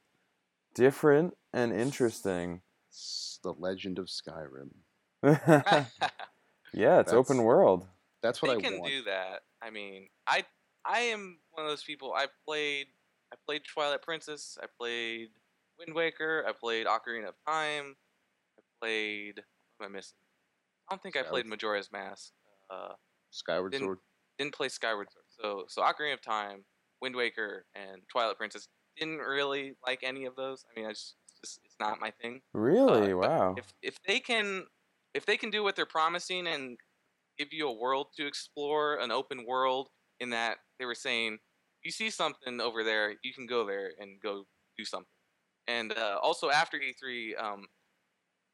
[0.73, 2.61] different and interesting.
[2.89, 4.69] It's the Legend of Skyrim.
[6.73, 7.87] yeah, it's open world.
[8.23, 8.91] That's what they I can want.
[8.91, 9.41] do that.
[9.61, 10.43] I mean, I
[10.85, 12.13] I am one of those people.
[12.15, 12.87] I played
[13.33, 14.57] I played Twilight Princess.
[14.61, 15.29] I played
[15.79, 16.43] Wind Waker.
[16.47, 17.95] I played Ocarina of Time.
[18.57, 19.41] I played.
[19.77, 20.17] What am I missing?
[20.89, 22.31] I don't think I played Majora's Mask.
[22.69, 22.93] Uh,
[23.31, 23.97] Skyward Didn't- Sword.
[24.37, 25.25] didn't play Skyward Sword.
[25.29, 26.63] So so Ocarina of Time,
[27.01, 28.67] Wind Waker, and Twilight Princess.
[28.97, 30.65] Didn't really like any of those.
[30.69, 32.41] I mean, I just it's, just, it's not my thing.
[32.53, 33.13] Really?
[33.13, 33.55] Uh, wow.
[33.57, 34.65] If if they can
[35.13, 36.77] if they can do what they're promising and
[37.37, 41.39] give you a world to explore, an open world, in that they were saying
[41.83, 44.45] you see something over there, you can go there and go
[44.77, 45.07] do something.
[45.67, 47.65] And uh, also after E3, um,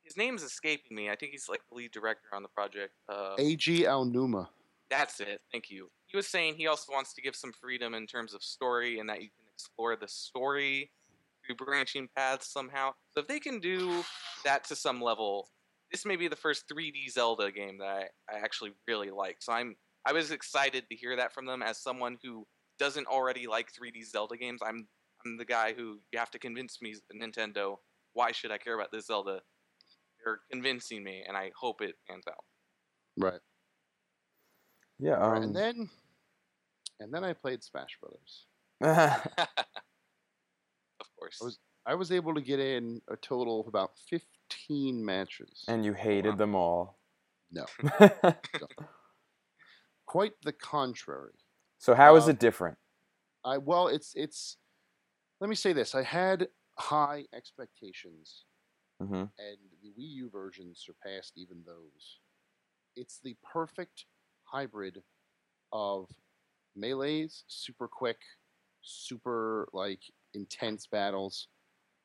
[0.03, 1.09] his name is escaping me.
[1.09, 2.93] I think he's like the lead director on the project.
[3.09, 4.47] Uh, Eiji Aonuma.
[4.89, 5.41] that's it.
[5.51, 5.89] Thank you.
[6.05, 9.09] He was saying he also wants to give some freedom in terms of story and
[9.09, 10.91] that you can explore the story
[11.45, 12.91] through branching paths somehow.
[13.11, 14.03] So if they can do
[14.43, 15.49] that to some level,
[15.91, 19.37] this may be the first 3D Zelda game that I, I actually really like.
[19.39, 22.45] So I'm I was excited to hear that from them as someone who
[22.79, 24.61] doesn't already like 3D Zelda games.
[24.65, 24.87] I'm
[25.25, 27.77] I'm the guy who you have to convince me Nintendo
[28.17, 29.41] why should I care about this Zelda?
[30.25, 32.43] They're convincing me and I hope it pans out.
[33.15, 33.39] Right.
[34.97, 35.19] Yeah.
[35.19, 35.87] Um, and then,
[36.99, 38.46] and then I played Smash Brothers.
[38.87, 39.21] of
[41.19, 41.39] course.
[41.41, 41.59] I was-
[41.89, 45.63] I was able to get in a total of about 15 matches.
[45.69, 46.35] and you hated wow.
[46.35, 46.99] them all.
[47.49, 47.65] No.
[50.05, 51.31] Quite the contrary.
[51.77, 52.77] so how is Uh, it different?
[53.45, 54.57] I well, it's it's.
[55.39, 58.43] Let me say this: I had high expectations,
[58.99, 62.19] hmm and the Wii U version surpassed even those.
[62.97, 64.05] It's the perfect
[64.43, 65.01] hybrid
[65.71, 66.09] of
[66.75, 68.19] melees, super quick,
[68.81, 70.01] super like
[70.33, 71.47] intense battles,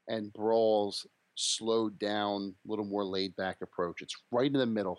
[0.08, 4.02] and brawls, slowed down, a little more laid back approach.
[4.02, 4.98] It's right in the middle.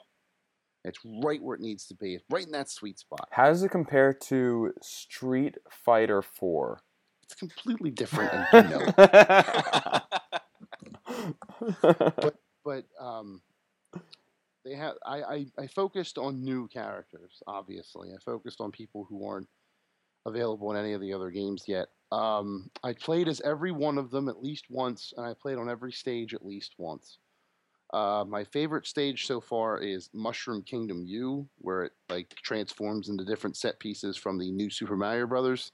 [0.85, 2.15] It's right where it needs to be.
[2.15, 3.29] It's right in that sweet spot.
[3.31, 6.81] How does it compare to Street Fighter Four?
[7.23, 8.93] It's completely different, and you know
[12.25, 12.35] it.
[12.65, 13.41] but um,
[14.65, 17.41] they have I, I I focused on new characters.
[17.47, 19.47] Obviously, I focused on people who aren't
[20.25, 21.87] available in any of the other games yet.
[22.11, 25.69] Um, I played as every one of them at least once, and I played on
[25.69, 27.17] every stage at least once.
[27.93, 33.23] Uh, my favorite stage so far is Mushroom Kingdom U, where it like transforms into
[33.23, 35.71] different set pieces from the new Super Mario Brothers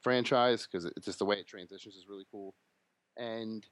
[0.00, 2.54] franchise because it's just the way it transitions is really cool.
[3.18, 3.66] And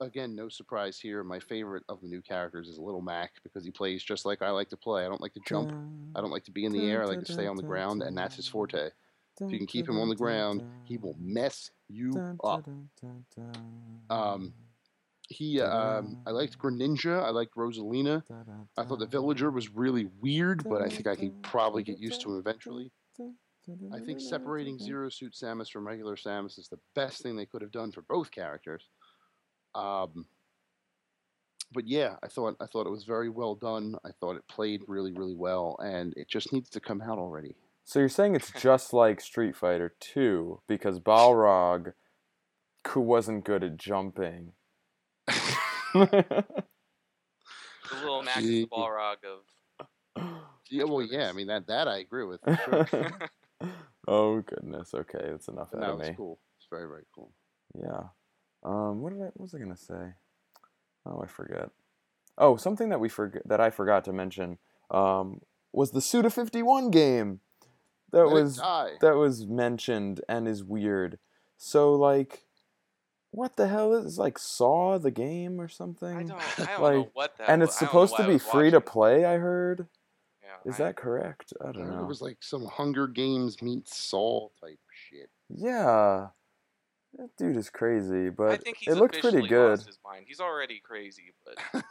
[0.00, 1.22] again, no surprise here.
[1.22, 4.50] My favorite of the new characters is Little Mac because he plays just like I
[4.50, 5.04] like to play.
[5.04, 5.70] I don't like to jump.
[6.16, 7.02] I don't like to be in the air.
[7.02, 8.90] I like to stay on the ground, and that's his forte.
[9.40, 12.10] If you can keep him on the ground, he will mess you
[12.44, 12.64] up.
[14.10, 14.52] Um,
[15.30, 17.22] He, um, I liked Greninja.
[17.22, 18.22] I liked Rosalina.
[18.78, 22.22] I thought the villager was really weird, but I think I could probably get used
[22.22, 22.90] to him eventually.
[23.92, 27.60] I think separating Zero Suit Samus from regular Samus is the best thing they could
[27.60, 28.88] have done for both characters.
[29.74, 30.24] Um,
[31.74, 33.96] but yeah, I thought I thought it was very well done.
[34.06, 37.54] I thought it played really, really well, and it just needs to come out already.
[37.88, 41.94] So you're saying it's just like Street Fighter 2 because Balrog
[42.88, 44.52] who wasn't good at jumping.
[45.94, 46.54] the
[47.94, 50.22] little Max the Balrog of
[50.70, 52.40] Yeah, well, yeah, I mean that that I agree with.
[52.66, 52.86] Sure.
[54.06, 54.92] oh goodness.
[54.92, 56.14] Okay, that's enough out that of was me.
[56.14, 56.38] cool.
[56.58, 57.32] It's very, very cool.
[57.74, 58.08] Yeah.
[58.64, 59.00] Um.
[59.00, 59.30] What did I?
[59.32, 60.12] What was I gonna say?
[61.06, 61.70] Oh, I forget.
[62.36, 64.58] Oh, something that we forgot that I forgot to mention.
[64.90, 65.40] Um,
[65.72, 67.40] was the Suda Fifty One game.
[68.12, 71.18] That Let was that was mentioned and is weird.
[71.56, 72.44] So like,
[73.32, 76.16] what the hell is like Saw the game or something?
[76.16, 78.70] I don't I don't like, know what that and it's I supposed to be free
[78.70, 79.24] to play.
[79.24, 79.86] I heard.
[80.42, 81.52] Yeah, Is I- that correct?
[81.62, 82.04] I I don't heard know.
[82.04, 84.78] It was like some Hunger Games meets Saw type
[85.10, 85.28] shit.
[85.50, 86.28] Yeah,
[87.18, 89.80] that dude is crazy, but I think he's it looked pretty good.
[89.80, 90.26] His mind.
[90.28, 91.84] He's already crazy, but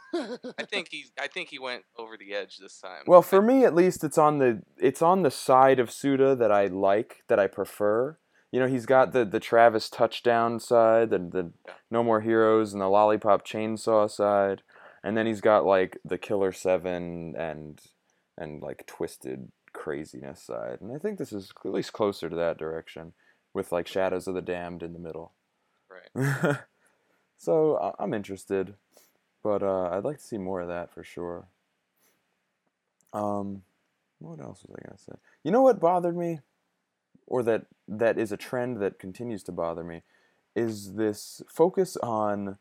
[0.58, 3.02] I think he I think he went over the edge this time.
[3.06, 6.50] Well, for me at least, it's on the it's on the side of Suda that
[6.50, 8.18] I like, that I prefer.
[8.50, 11.74] You know, he's got the the Travis touchdown side, the the Yeah.
[11.90, 14.62] No More Heroes and the Lollipop Chainsaw side,
[15.04, 17.80] and then he's got like the Killer Seven and
[18.38, 20.78] and like twisted craziness side.
[20.80, 23.12] And I think this is at least closer to that direction,
[23.54, 25.32] with like Shadows of the Damned in the middle.
[25.90, 26.56] right.
[27.36, 28.74] so I- I'm interested,
[29.42, 31.48] but uh, I'd like to see more of that for sure.
[33.12, 33.62] Um,
[34.18, 35.12] what else was I gonna say?
[35.44, 36.40] You know what bothered me,
[37.26, 40.02] or that that is a trend that continues to bother me,
[40.54, 42.58] is this focus on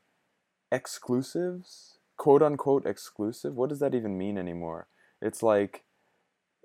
[0.72, 3.56] exclusives, quote unquote exclusive.
[3.56, 4.88] What does that even mean anymore?
[5.22, 5.84] It's like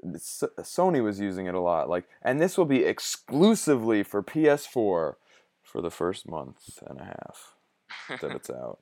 [0.05, 5.15] Sony was using it a lot, like, and this will be exclusively for PS4
[5.63, 7.55] for the first month and a half
[8.21, 8.81] that it's out.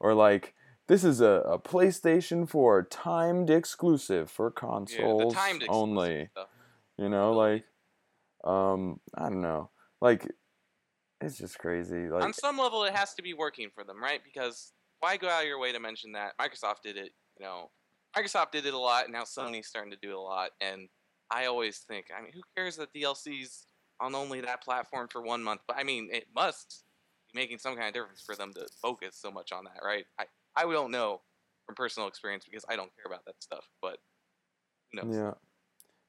[0.00, 0.54] Or like
[0.88, 6.28] this is a, a PlayStation 4 timed exclusive for consoles timed exclusive only.
[6.32, 6.48] stuff.
[6.98, 7.64] You know, like
[8.44, 9.70] um I don't know.
[10.00, 10.28] Like
[11.20, 12.08] it's just crazy.
[12.08, 14.20] Like On some level, it has to be working for them, right?
[14.24, 17.12] Because why go out of your way to mention that Microsoft did it?
[17.38, 17.70] You know,
[18.16, 19.04] Microsoft did it a lot.
[19.04, 20.88] And now Sony's starting to do it a lot, and
[21.30, 23.66] I always think, I mean, who cares that DLC's
[24.00, 25.62] on only that platform for one month?
[25.66, 26.84] But I mean, it must
[27.32, 30.04] be making some kind of difference for them to focus so much on that, right?
[30.18, 31.22] I I don't know
[31.66, 33.98] from personal experience because I don't care about that stuff, but
[34.92, 35.22] who knows?
[35.22, 35.34] Yeah.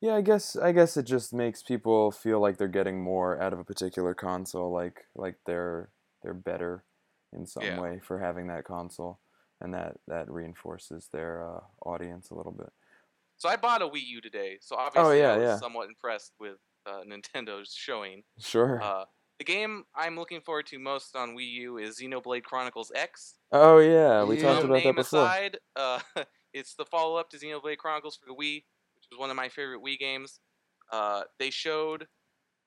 [0.01, 3.53] Yeah, I guess I guess it just makes people feel like they're getting more out
[3.53, 5.91] of a particular console, like like they're
[6.23, 6.85] they're better
[7.33, 7.77] in some Yeah.
[7.77, 9.21] way for having that console,
[9.63, 12.69] and that that reinforces their uh, audience a little bit.
[13.37, 15.57] So I bought a Wii U today, so obviously Oh, yeah, I was yeah.
[15.57, 18.23] somewhat impressed with uh, Nintendo's showing.
[18.39, 18.81] Sure.
[18.81, 19.05] Uh,
[19.39, 23.35] the game I'm looking forward to most on Wii U is Xenoblade Chronicles X.
[23.51, 24.43] oh yeah, we Yeah.
[24.53, 25.21] talked about that name before.
[25.25, 25.99] aside, uh,
[26.53, 28.63] it's the follow-up to Xenoblade Chronicles for the Wii,
[28.95, 30.39] which was one of my favorite Wii games.
[30.91, 32.05] Uh, they showed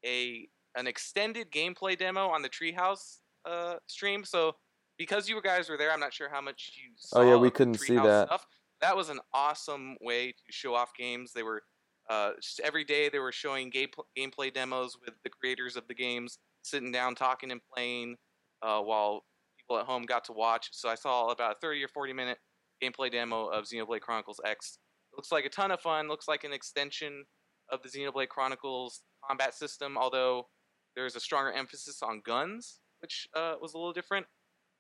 [0.05, 3.18] a an extended gameplay demo on the Treehouse
[3.49, 4.24] uh, stream.
[4.24, 4.57] So
[4.99, 7.18] because you guys were there, I'm not sure how much you saw.
[7.18, 8.28] Oh, yeah, we couldn't see that.
[8.28, 8.47] Stuff.
[8.80, 11.32] That was an awesome way to show off games.
[11.32, 11.62] They were
[12.09, 15.94] uh, just every day they were showing game, gameplay demos with the creators of the
[15.94, 18.16] games, sitting down, talking and playing,
[18.62, 19.24] uh, while
[19.59, 20.68] people at home got to watch.
[20.72, 22.38] So I saw about a 30 or 40 minute
[22.82, 24.78] gameplay demo of Xenoblade Chronicles X.
[25.12, 26.09] It looks like a ton of fun.
[26.09, 27.24] Looks like an extension
[27.70, 30.47] of the Xenoblade Chronicles combat system, although
[30.94, 34.26] there's a stronger emphasis on guns, which uh, was a little different.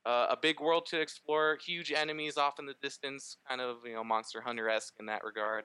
[0.06, 3.94] Uh, a big world to explore, huge enemies off in the distance, kind of you
[3.94, 5.64] know Monster Hunter esque in that regard.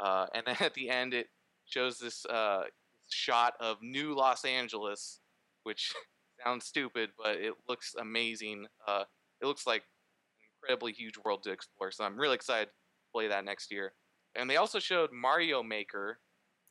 [0.00, 1.28] Uh, and then at the end, it
[1.66, 2.64] shows this uh,
[3.10, 5.20] shot of new Los Angeles,
[5.64, 5.92] which
[6.44, 8.66] sounds stupid, but it looks amazing.
[8.86, 9.04] Uh,
[9.42, 11.90] it looks like an incredibly huge world to explore.
[11.90, 12.72] So I'm really excited to
[13.12, 13.92] play that next year.
[14.34, 16.20] And they also showed Mario Maker,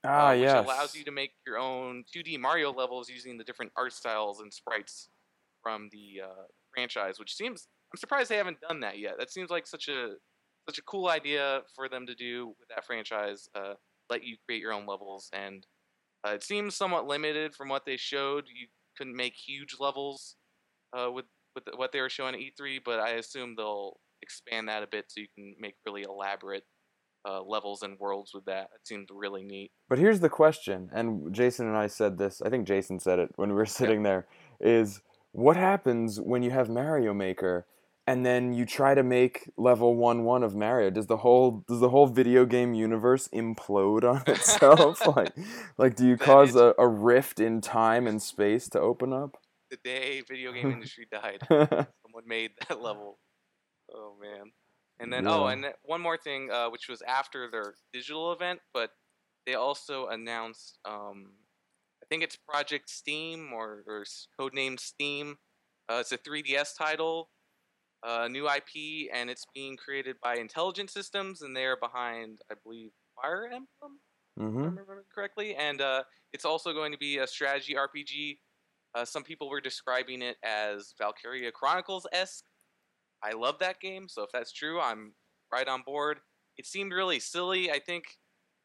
[0.03, 0.65] Ah, uh, which yes.
[0.65, 4.53] allows you to make your own 2D Mario levels using the different art styles and
[4.53, 5.09] sprites
[5.61, 6.43] from the uh,
[6.73, 7.19] franchise.
[7.19, 9.13] Which seems I'm surprised they haven't done that yet.
[9.19, 10.13] That seems like such a
[10.67, 13.47] such a cool idea for them to do with that franchise.
[13.55, 13.73] Uh,
[14.09, 15.65] let you create your own levels, and
[16.27, 18.45] uh, it seems somewhat limited from what they showed.
[18.47, 18.67] You
[18.97, 20.35] couldn't make huge levels
[20.97, 24.83] uh, with with what they were showing at E3, but I assume they'll expand that
[24.83, 26.63] a bit so you can make really elaborate
[27.27, 28.69] uh, levels and worlds with that.
[28.73, 29.71] It seems really neat.
[29.89, 32.41] But here's the question, and Jason and I said this.
[32.43, 34.27] I think Jason said it when we were sitting there.
[34.59, 35.01] Is
[35.33, 37.65] what happens when you have Mario Maker,
[38.05, 40.89] and then you try to make level one one of Mario?
[40.89, 45.05] Does the whole does the whole video game universe implode on itself?
[45.15, 45.33] like,
[45.77, 49.37] like do you That cause a, a rift in time and space to open up?
[49.71, 53.19] The day video game industry died, someone made that level.
[53.93, 54.51] Oh man.
[54.99, 58.59] And then oh, and then one more thing, uh, which was after their digital event,
[58.73, 58.91] but
[59.45, 61.31] they also announced, um,
[62.13, 64.05] think it's Project Steam or, or
[64.77, 65.35] Steam.
[65.89, 67.31] Uh, it's a 3DS title,
[68.03, 72.91] uh, new IP, and it's being created by Intelligent Systems, and they're behind, I believe,
[73.19, 73.99] Fire Emblem.
[74.37, 75.55] if I remember correctly.
[75.55, 76.03] And uh,
[76.33, 78.37] it's also going to be a strategy RPG.
[78.93, 82.43] Uh, some people were describing it as Valkyria Chronicles esque.
[83.23, 85.15] I love that game, so if that's true, I'm
[85.51, 86.19] right on board.
[86.59, 87.71] It seemed really silly.
[87.71, 88.03] I think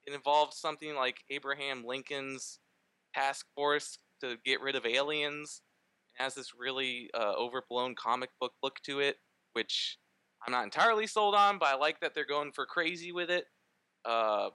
[0.04, 2.58] it involved something like Abraham Lincoln's
[3.18, 5.62] task force to get rid of aliens.
[6.18, 9.16] It has this really uh, overblown comic book look to it,
[9.52, 9.98] which
[10.46, 13.44] I'm not entirely sold on, but I like that they're going for crazy with it.
[14.04, 14.50] Uh,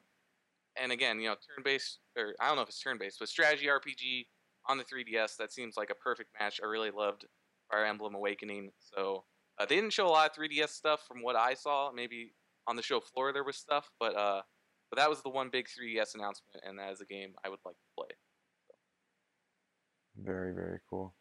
[0.82, 4.26] and again, you know, turn-based, or I don't know if it's turn-based, but strategy RPG
[4.68, 5.36] on the 3DS.
[5.38, 6.59] That seems like a perfect match.
[6.64, 7.26] I really loved
[7.70, 9.26] Fire Emblem Awakening, so
[9.59, 11.91] Uh, they didn't show a lot of 3DS stuff from what I saw.
[11.91, 12.34] Maybe
[12.66, 14.41] on the show floor there was stuff, but uh,
[14.89, 17.59] but that was the one big 3DS announcement, and that is a game I would
[17.66, 18.07] like to play.
[20.24, 21.13] Very very cool.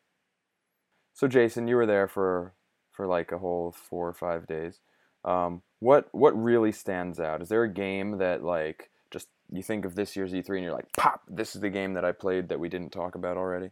[1.14, 2.54] So Jason, you were there for
[2.92, 4.80] for like a whole four or five days.
[5.24, 7.42] Um, what what really stands out?
[7.42, 10.72] Is there a game that like just you think of this year's E3 and you're
[10.72, 13.70] like, pop, this is the game that I played that we didn't talk about already,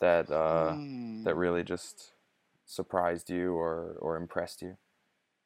[0.00, 1.24] that uh, Hmm.
[1.24, 2.12] that really just
[2.66, 4.76] surprised you or or impressed you?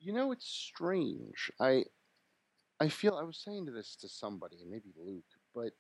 [0.00, 1.50] You know, it's strange.
[1.60, 1.84] I
[2.80, 5.24] I feel I was saying to this to somebody, maybe Luke,
[5.54, 5.72] but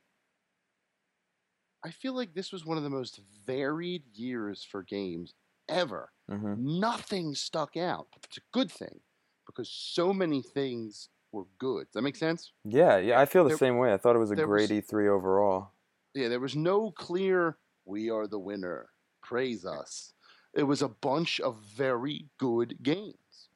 [1.84, 5.34] I feel like this was one of the most varied years for games
[5.68, 6.10] ever.
[6.30, 6.78] Mm-hmm.
[6.80, 8.06] Nothing stuck out.
[8.24, 9.00] It's a good thing
[9.46, 11.86] because so many things were good.
[11.86, 12.52] Does that make sense?
[12.64, 13.92] Yeah, yeah, I feel the There- same way.
[13.92, 15.72] I thought it was a great was- E3 overall.
[16.14, 18.90] Yeah, there was no clear "we are the winner,
[19.22, 20.14] praise us."
[20.54, 23.48] It was a bunch of very good games.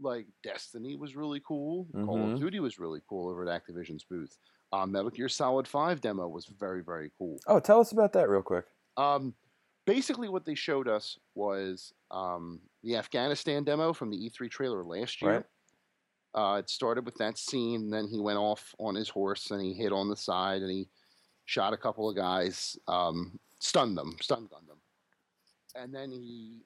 [0.00, 1.86] Like Destiny was really cool.
[1.92, 2.32] Call Mhm.
[2.34, 4.36] of Duty was really cool over at Activision's booth.
[4.72, 7.38] Um, Metal Gear Solid Five demo was very very cool.
[7.46, 8.66] Oh, tell us about that real quick.
[8.96, 9.34] Um,
[9.86, 15.20] basically, what they showed us was um, the Afghanistan demo from the E3 trailer last
[15.22, 15.32] year.
[15.32, 15.44] Right.
[16.32, 19.60] Uh, it started with that scene, and then he went off on his horse and
[19.60, 20.88] he hit on the side and he
[21.46, 24.78] shot a couple of guys, um, stunned them, stun gunned them,
[25.74, 26.62] and then he.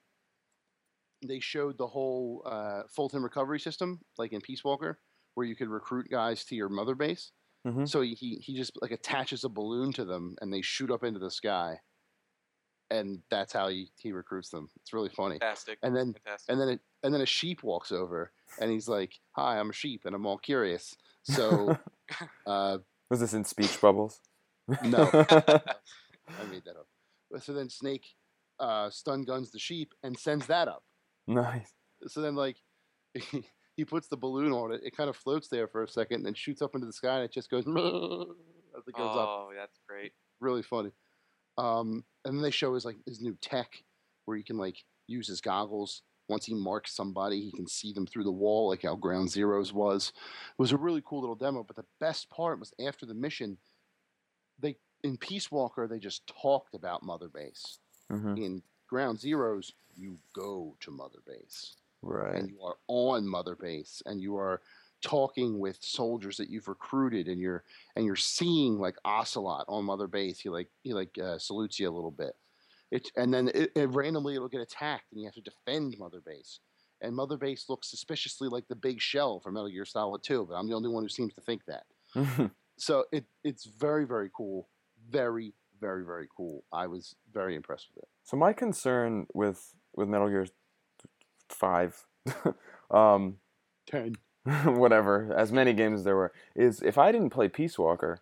[1.27, 4.99] They showed the whole uh, Fulton recovery system, like in Peace Walker,
[5.35, 7.33] where you could recruit guys to your mother base.
[7.67, 7.89] Mhm.
[7.89, 11.05] So he, he he just like attaches a balloon to them, and they shoot up
[11.05, 11.81] into the sky,
[12.91, 14.69] and that's how he, he recruits them.
[14.81, 15.39] It's really funny.
[15.41, 15.79] Fantastic.
[15.83, 16.53] And then Fantastic.
[16.53, 19.75] and then it, and then a sheep walks over, and he's like, "Hi, I'm a
[19.75, 21.77] sheep, and I'm all curious." So
[22.47, 22.79] uh,
[23.11, 24.21] was this in speech bubbles?
[24.81, 25.11] No.
[26.39, 26.89] I made that up.
[27.43, 28.07] So then Snake
[28.59, 30.85] uh, stun guns the sheep and sends that up.
[31.27, 31.75] nice.
[32.07, 32.59] So then like
[33.77, 34.81] he puts the balloon on it.
[34.85, 37.16] It kind of floats there for a second, and then shoots up into the sky,
[37.16, 37.72] and it just goes as
[38.87, 39.29] it goes up.
[39.29, 40.12] oh, that's great.
[40.41, 40.91] really funny.
[41.59, 43.70] Um, and then they show his like his new tech
[44.25, 46.03] where he can like use his goggles.
[46.29, 49.72] Once he marks somebody, he can see them through the wall, like how Ground Zeroes
[49.72, 50.09] was.
[50.09, 51.62] It was a really cool little demo.
[51.62, 53.59] But the best part was after the mission,
[54.59, 57.79] they in Peace Walker they just talked about Mother Base.
[58.11, 62.37] hmm In Ground Zeroes, you go to Mother Base Right.
[62.37, 64.61] and you are on Mother Base and you are
[65.03, 67.65] talking with soldiers that you've recruited and you're
[67.97, 70.41] and you're seeing like Ocelot on Mother Base.
[70.41, 72.35] He like he like uh, salutes you a little bit.
[72.91, 76.23] It and then it, it randomly it'll get attacked and you have to defend Mother
[76.25, 76.61] Base.
[77.01, 80.55] And Mother Base looks suspiciously like the big shell from Metal Gear Solid 2, but
[80.55, 82.51] I'm the only one who seems to think that.
[82.77, 84.69] So it it's very very cool,
[85.09, 86.65] very very very cool.
[86.73, 88.09] I was very impressed with it.
[88.25, 90.47] so my concern with with Metal Gear
[91.49, 92.05] Five,
[92.91, 93.37] um,
[93.87, 94.17] Ten.
[94.65, 98.21] whatever, as many games as there were, is if I didn't play Peace Walker,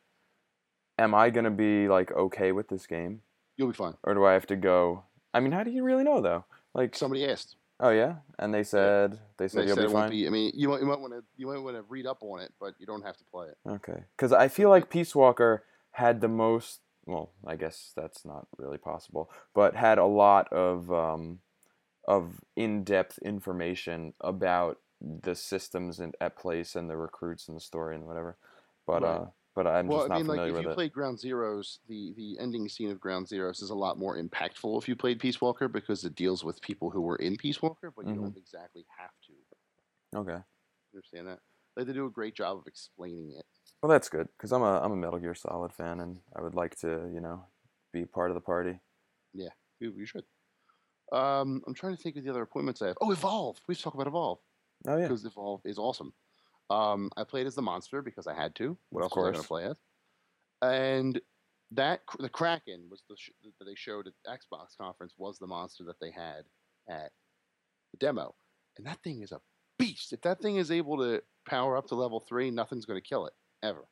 [0.99, 3.23] am I gonna be like okay with this game,
[3.57, 3.95] You'll be fine.
[4.05, 5.05] or do I have to go?
[5.35, 6.45] I mean, how do you really know though?
[6.75, 7.57] Like, Somebody asked.
[7.81, 10.11] oh yeah, and they said they said They you'll said be fine.
[10.11, 10.27] be.
[10.27, 12.41] I mean, you might you might want to you might want to read up on
[12.41, 13.57] it, but you don't have to play it.
[13.69, 16.81] Okay, because I feel like Peace Walker had the most.
[17.05, 21.41] Well, I guess that's not really possible, but had a lot of um,
[22.05, 27.95] of in-depth information about the systems and at place and the recruits and the story
[27.97, 28.39] and whatever.
[28.87, 29.05] But Right.
[29.05, 30.07] uh, but I'm well, just not familiar with it.
[30.07, 32.91] Well, I mean, like familiar if you with played Ground Zeroes, the the ending scene
[32.91, 36.15] of Ground Zeroes is a lot more impactful if you played Peace Walker because it
[36.17, 38.33] deals with people who were in Peace Walker, but you Mm-hmm.
[38.33, 39.35] don't exactly have to
[40.15, 40.43] Okay,
[40.95, 41.41] understand that.
[41.77, 43.47] Like they do a great job of explaining it.
[43.83, 46.55] well that's good because I'm a I'm a Metal Gear Solid fan and I would
[46.55, 47.47] like to you know
[47.93, 48.81] be part of the party.
[49.33, 50.27] Yeah, you, you should.
[51.13, 52.97] Um, I'm trying to think of the other appointments I have.
[53.01, 53.59] Oh, Evolve.
[53.69, 54.39] We should talk about Evolve
[54.87, 56.13] Oh yeah, because Evolve is awesome.
[56.71, 58.77] Um, I played as the monster because I had to.
[58.91, 59.77] What Of else was I going to play as?
[60.63, 61.21] And
[61.73, 65.85] that the Kraken was the sh- that they showed at Xbox conference was the monster
[65.85, 66.45] that they had
[66.89, 67.11] at
[67.93, 68.35] the demo,
[68.79, 69.41] and that thing is a
[69.79, 70.13] beast.
[70.13, 73.27] If that thing is able to power up to level three, nothing's going to kill
[73.27, 73.85] it ever.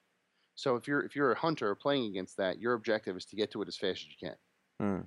[0.55, 3.51] So if you're if you're a hunter playing against that, your objective is to get
[3.53, 4.37] to it as fast as you can.
[4.81, 5.05] Hmm.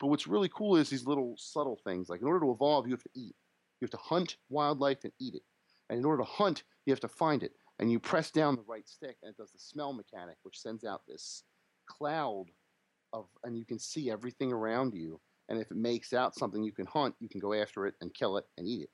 [0.00, 2.08] But what's really cool is these little subtle things.
[2.08, 3.34] Like in order to evolve, you have to eat.
[3.80, 5.42] You have to hunt wildlife and eat it.
[5.88, 7.52] And in order to hunt, you have to find it.
[7.78, 10.84] And you press down the right stick, and it does the smell mechanic, which sends
[10.84, 11.42] out this
[11.86, 12.46] cloud
[13.12, 15.20] of, and you can see everything around you.
[15.48, 18.14] And if it makes out something you can hunt, you can go after it and
[18.14, 18.90] kill it and eat it.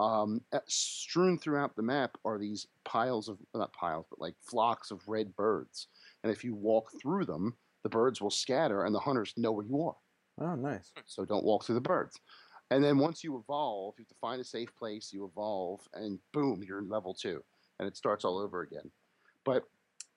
[0.00, 5.08] Um, strewn throughout the map are these piles of, not piles, but like flocks of
[5.08, 5.88] red birds.
[6.22, 9.64] And if you walk through them, the birds will scatter, and the hunters know where
[9.64, 9.96] you are
[10.40, 10.92] oh nice.
[11.06, 12.18] so don't walk through the birds.
[12.70, 16.18] And then once you evolve, you have to find a safe place, you evolve, and
[16.32, 17.42] boom, you're in level two.
[17.78, 18.90] And it starts all over again.
[19.44, 19.64] But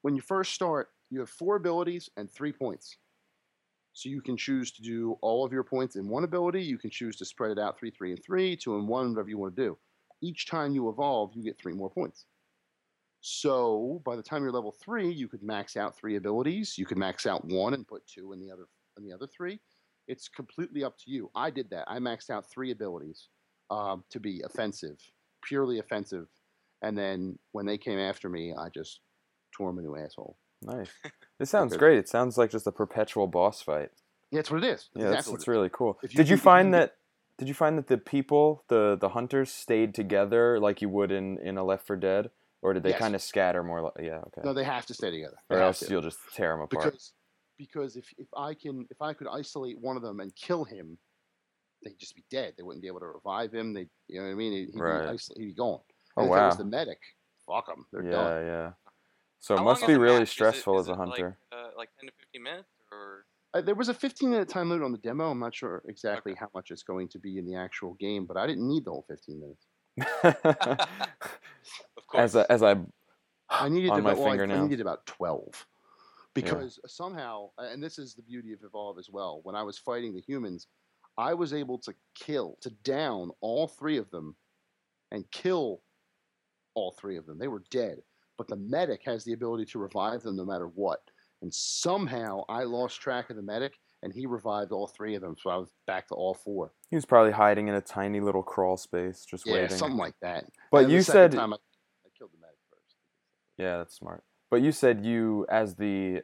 [0.01, 2.97] when you first start, you have four abilities and three points.
[3.93, 6.63] So you can choose to do all of your points in one ability.
[6.63, 9.29] You can choose to spread it out three, three, and three, two and one, whatever
[9.29, 9.77] you want to do.
[10.21, 12.25] Each time you evolve, you get three more points.
[13.21, 16.77] So by the time you're level three, you could max out three abilities.
[16.77, 18.67] You could max out one and put two in the other
[18.97, 19.59] in the other three.
[20.11, 21.31] It's completely up to you.
[21.33, 21.85] I did that.
[21.87, 23.29] I maxed out three abilities
[23.69, 24.97] um, to be offensive,
[25.41, 26.27] purely offensive,
[26.81, 28.99] and then when they came after me, I just
[29.55, 30.35] tore them a new asshole.
[30.61, 30.89] Nice.
[31.39, 31.97] This sounds great.
[31.97, 33.89] It sounds like just a perpetual boss fight.
[34.29, 34.89] Yeah, that's what it is.
[34.93, 35.47] Yeah, that's, exactly it is.
[35.47, 35.97] really cool.
[36.03, 36.97] You did you find that?
[37.39, 41.39] Did you find that the people, the the hunters, stayed together like you would in
[41.39, 42.29] in a Left 4 Dead,
[42.61, 42.99] or did they Yes.
[42.99, 43.81] kind of scatter more?
[43.81, 44.41] Like, yeah, okay.
[44.43, 45.37] No, they have to stay together.
[45.49, 45.89] They or else to.
[45.89, 46.93] you'll just tear them apart.
[46.93, 47.13] because
[47.65, 50.97] because if, if I can if I could isolate one of them and kill him,
[51.83, 52.53] they'd just be dead.
[52.57, 53.73] They wouldn't be able to revive him.
[53.73, 54.53] They you know what I mean?
[54.53, 55.03] He'd, he'd, Right.
[55.11, 55.79] be, isol- he'd be gone.
[56.17, 56.47] oh And if it wow.
[56.47, 56.99] was the medic,
[57.47, 57.85] fuck them.
[57.91, 58.45] They're yeah, done.
[58.45, 58.71] yeah.
[59.39, 60.23] So it How long must be really match?
[60.23, 61.37] Is it- stressful is as a it like, hunter.
[61.51, 64.83] uh, like 10 to 15 minutes, or Uh, there was a 15 minute time limit
[64.85, 65.29] on the demo.
[65.31, 68.37] I'm not sure exactly how much it's going to be in the actual game, but
[68.37, 69.65] I didn't need the whole 15 minutes.
[71.97, 72.23] of course.
[72.23, 72.75] as I, as I
[73.49, 75.67] I needed on my about, well, I- I needed about 12
[76.33, 79.41] because somehow, and this is the beauty of Evolve as well.
[79.43, 80.67] When I was fighting the humans,
[81.17, 84.35] I was able to kill, to down all three of them
[85.11, 85.81] and kill
[86.73, 87.37] all three of them.
[87.37, 87.97] They were dead,
[88.37, 91.01] but the medic has the ability to revive them no matter what.
[91.41, 93.73] And somehow I lost track of the medic
[94.03, 95.35] and he revived all three of them.
[95.41, 96.71] So I was back to all four.
[96.89, 99.77] he was probably hiding in a tiny little crawl space, just Yeah, waiting.
[99.77, 100.45] something like that.
[100.71, 101.47] But you said I, I
[102.17, 102.95] killed the medic first.
[103.57, 104.23] Yeah, that's smart.
[104.51, 106.21] But you said you as the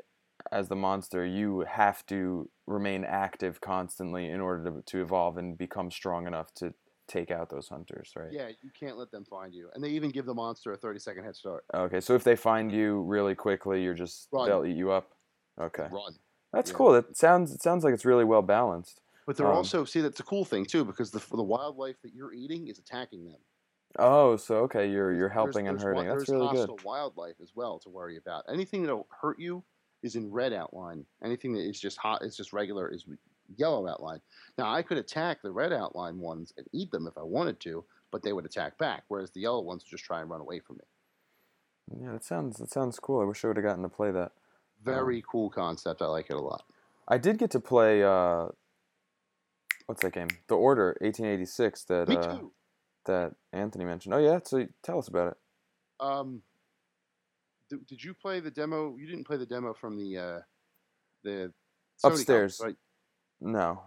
[0.51, 5.57] as the monster, you have to remain active constantly in order to to evolve and
[5.57, 6.73] become strong enough to
[7.07, 8.33] take out those hunters, right?
[8.33, 9.69] Yeah, you can't let them find you.
[9.73, 11.63] And they even give the monster a 30 second head start.
[11.73, 14.49] Okay, so if they find you really quickly, you're just Run.
[14.49, 15.13] they'll eat you up.
[15.59, 15.87] Okay.
[15.89, 16.13] Run.
[16.51, 16.77] That's Yeah.
[16.77, 16.91] cool.
[16.91, 18.99] That sounds it sounds like it's really well balanced.
[19.25, 22.13] But they're Um, also see that's a cool thing too because the the wildlife that
[22.13, 23.39] you're eating is attacking them.
[23.99, 26.09] Oh, so okay, you're you're There's- helping and there's wi- hurting.
[26.17, 26.85] That's there's really hostile good.
[26.85, 28.43] wildlife as well to worry about.
[28.51, 29.63] Anything that'll hurt you
[30.03, 31.05] is in red outline.
[31.23, 33.05] Anything that is just hot, is just regular, is
[33.55, 34.21] yellow outline.
[34.57, 37.83] Now I could attack the red outline ones and eat them if I wanted to,
[38.11, 39.03] but they would attack back.
[39.07, 42.03] Whereas the yellow ones would just try and run away from me.
[42.03, 43.21] Yeah, that sounds that sounds cool.
[43.21, 44.33] I wish I would have gotten to play that.
[44.83, 46.01] Very cool concept.
[46.01, 46.63] I like it a lot.
[47.07, 48.49] I did get to play uh
[49.87, 50.27] what's that game?
[50.49, 52.51] The Order 1886 that Me uh, too.
[53.07, 54.13] That Anthony mentioned.
[54.13, 55.37] Oh yeah, so tell us about it.
[55.99, 56.41] Um,
[57.69, 58.95] d- did you play the demo?
[58.97, 60.39] You didn't play the demo from the uh,
[61.23, 61.51] the
[62.03, 62.57] Sony Upstairs.
[62.57, 62.75] conference, right?
[63.41, 63.81] No.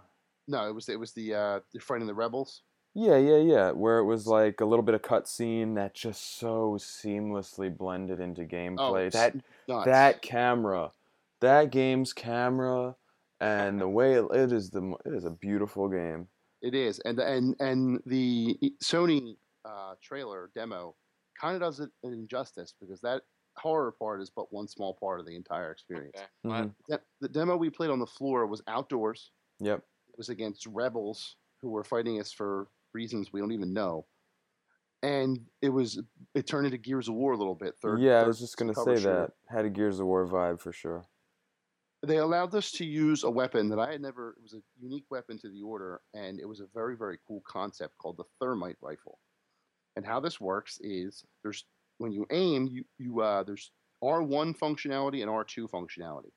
[0.49, 2.63] No, it was it was the uh, the fighting the rebels.
[2.95, 3.71] Yeah, yeah, yeah.
[3.71, 8.43] Where it was like a little bit of cutscene that just so seamlessly blended into
[8.43, 9.07] gameplay.
[9.07, 9.37] it's that
[9.69, 9.85] Nuts.
[9.87, 10.91] that camera,
[11.41, 12.97] that game's camera,
[13.41, 16.27] and the way it, it is the it is a beautiful game.
[16.63, 20.95] It is, and and and the Sony uh, trailer demo
[21.41, 23.23] kind of does it an injustice because that
[23.57, 26.17] horror part is but one small part of the entire experience.
[26.17, 26.27] Okay.
[26.47, 26.51] Mhm.
[26.51, 26.71] What?
[26.89, 29.33] De- the demo we played on the floor was outdoors.
[29.59, 29.79] Yep.
[29.79, 34.07] It was against rebels who were fighting us for reasons we don't even know.
[35.03, 36.01] And it was
[36.35, 37.75] it turned into Gears of War a little bit.
[37.81, 39.29] Third, yeah, I was just gonna say shooter.
[39.49, 41.05] that had a Gears of War vibe for sure.
[42.03, 44.31] They allowed us to use a weapon that I had never.
[44.31, 47.43] It was a unique weapon to the order, and it was a very very cool
[47.47, 49.19] concept called the thermite rifle.
[49.97, 51.65] And how this works is there's
[51.99, 53.71] when you aim, you you uh, there's
[54.03, 56.33] R1 functionality and R2 functionality.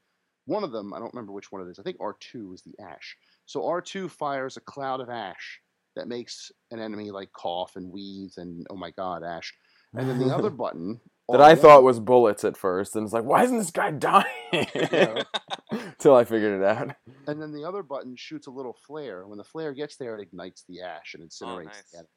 [0.46, 1.80] One of them, I don't remember which one it is.
[1.80, 3.16] I think R2 is the ash.
[3.46, 5.62] So R2 fires a cloud of ash
[5.96, 9.54] that makes an enemy like cough and wheeze and oh my god, ash.
[9.94, 11.00] And then the other button
[11.30, 13.92] that I R1 thought was bullets at first, and it's like, why isn't this guy
[14.10, 14.26] dying?
[14.76, 15.24] Yeah.
[15.98, 16.96] Till I figured it out.
[17.28, 19.26] And then the other button shoots a little flare.
[19.28, 21.92] When the flare gets there, it ignites the ash and oh, incinerates nice.
[21.92, 22.10] the enemy.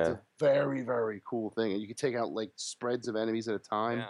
[0.00, 1.72] It's a very, very cool thing.
[1.72, 3.98] And you can take out like spreads of enemies at a time.
[3.98, 4.06] yeah.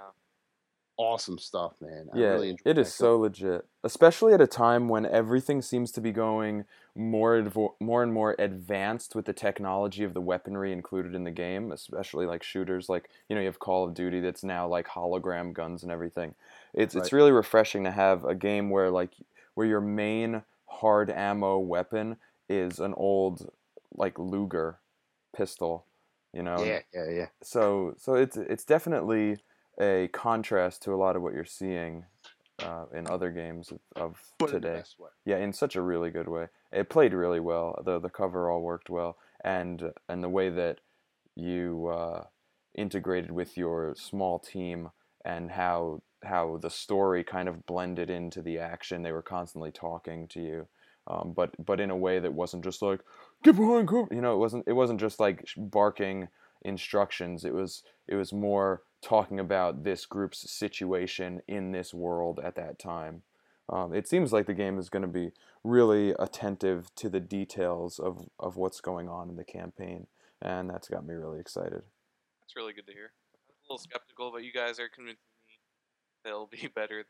[0.96, 2.06] Awesome stuff, man.
[2.14, 5.60] I yeah, really enjoyed it that is so legit, especially at a time when everything
[5.60, 10.20] seems to be going more advo- more and more advanced with the technology of the
[10.20, 12.88] weaponry included in the game, especially like shooters.
[12.88, 16.36] Like you know, you have Call of Duty that's now like hologram guns and everything.
[16.74, 19.12] It's it's really refreshing to have a game where like
[19.54, 22.16] where your main hard ammo weapon
[22.48, 23.50] is an old
[23.94, 24.80] like Luger
[25.34, 25.86] pistol.
[26.32, 27.26] You know, Yeah, yeah, yeah.
[27.42, 29.36] so so it's it's definitely
[29.80, 32.04] a contrast to a lot of what you're seeing
[32.60, 34.82] uh, in other games of, of But in today.
[34.98, 35.10] way.
[35.24, 36.48] Yeah, in such a really good way.
[36.72, 37.80] It played really well.
[37.84, 40.80] the The cover all worked well, and and the way that
[41.36, 42.24] you uh,
[42.74, 44.90] integrated with your small team
[45.24, 49.02] and how how the story kind of blended into the action.
[49.02, 50.68] They were constantly talking to you,
[51.06, 53.00] um, but but in a way that wasn't just like
[53.42, 54.14] get behind cover.
[54.14, 56.28] You know, it wasn't it wasn't just like barking
[56.62, 57.44] instructions.
[57.44, 62.78] It was it was more talking about this group's situation in this world at that
[62.78, 63.22] time.
[63.68, 67.98] Um, it seems like the game is going to be really attentive to the details
[67.98, 70.06] of, of what's going on in the campaign,
[70.42, 71.82] and that's got me really excited.
[72.40, 73.12] That's really good to hear.
[73.34, 75.20] I was a little skeptical, but you guys are convincing
[76.24, 77.04] it'll be better than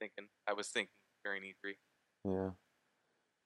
[0.00, 0.28] thinking.
[0.48, 0.92] I was thinking
[1.24, 1.72] during E E3.
[2.24, 2.50] Yeah,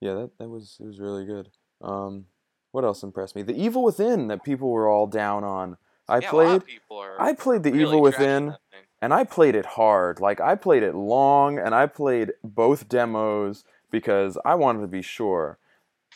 [0.01, 1.49] yeah, that that was it was really good.
[1.83, 2.27] Um,
[2.72, 3.43] what else impressed me?
[3.43, 5.77] The Evil Within that people were all down on.
[6.09, 6.57] I yeah, a lot played.
[6.57, 7.20] of people are.
[7.20, 8.55] I played the really Evil Within.
[9.03, 10.20] and I played it hard.
[10.20, 15.03] Like I played it long, and I played both demos because I wanted to be
[15.03, 15.59] sure,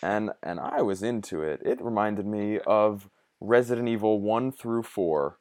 [0.02, 1.60] and and I was into it.
[1.64, 3.08] It reminded me of
[3.40, 5.39] Resident Evil one through four, Hmm.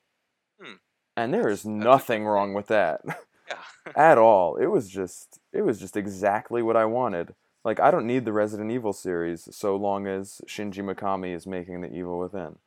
[1.24, 3.02] And there is That's- is that's nothing wrong with that
[3.50, 3.94] Yeah.
[3.96, 4.56] at all.
[4.58, 7.36] It was just it was just exactly what I wanted.
[7.66, 11.82] Like I don't need the Resident Evil series so long as Shinji Mikami is making
[11.82, 12.58] the Evil Within.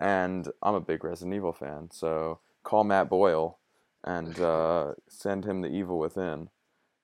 [0.00, 3.58] And I'm a big Resident Evil fan, so call Matt Boyle
[4.04, 6.50] and uh, send him the Evil Within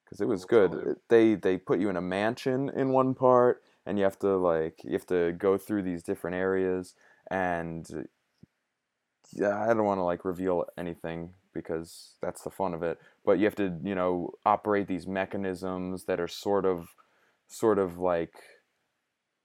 [0.05, 0.97] because it was good.
[1.09, 4.85] They they put you in a mansion in one part, and you have to like
[4.85, 6.95] you have to go through these different areas,
[7.31, 8.07] and
[9.33, 12.99] yeah, I don't want to like reveal anything because that's the fun of it.
[13.25, 16.89] But you have to you know operate these mechanisms that are sort of
[17.47, 18.35] sort of like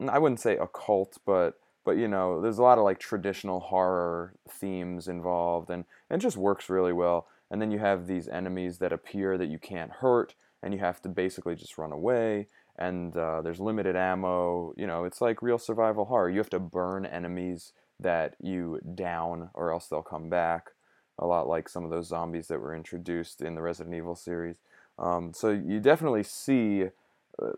[0.08, 4.36] I wouldn't say occult, but but you know, there's a lot of like traditional horror
[4.50, 7.28] themes involved, and, and it just works really well.
[7.52, 11.02] And then you have these enemies that appear that you can't hurt, and you have
[11.02, 12.48] to basically just run away.
[12.78, 14.74] And uh, there's limited ammo.
[14.78, 16.30] You know, it's like real survival horror.
[16.30, 20.72] You have to burn enemies that you down, or else they'll come back.
[21.18, 24.58] A lot like some of those zombies that were introduced in the Resident Evil series.
[24.98, 26.86] Um, so you definitely see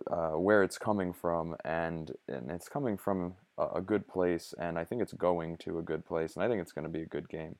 [0.09, 4.77] uh, where it's coming from, and and it's coming from a, a good place, and
[4.77, 7.01] I think it's going to a good place, and I think it's going to be
[7.01, 7.55] a good game.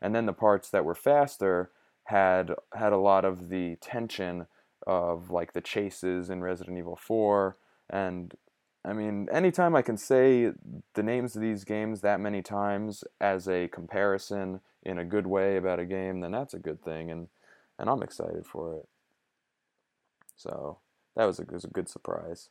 [0.00, 1.70] And then the parts that were faster
[2.04, 4.46] had had a lot of the tension
[4.86, 7.56] of like the chases in Resident Evil 4,
[7.90, 8.34] and
[8.86, 10.52] I mean, anytime I can say
[10.94, 15.56] the names of these games that many times as a comparison in a good way
[15.56, 17.26] about a game, then that's a good thing, and
[17.78, 18.88] and I'm excited for it.
[20.36, 20.78] So
[21.16, 22.50] that was a, was a good surprise.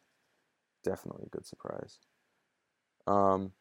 [0.83, 1.99] Definitely a good surprise.
[3.07, 3.53] Um,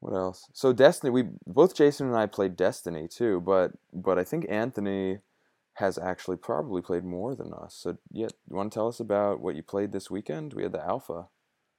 [0.00, 0.48] what else?
[0.52, 5.18] So Destiny, we both Jason and I played Destiny too, but but I think Anthony
[5.74, 7.74] has actually probably played more than us.
[7.74, 10.54] So yeah, you want to tell us about what you played this weekend?
[10.54, 11.26] We had the alpha.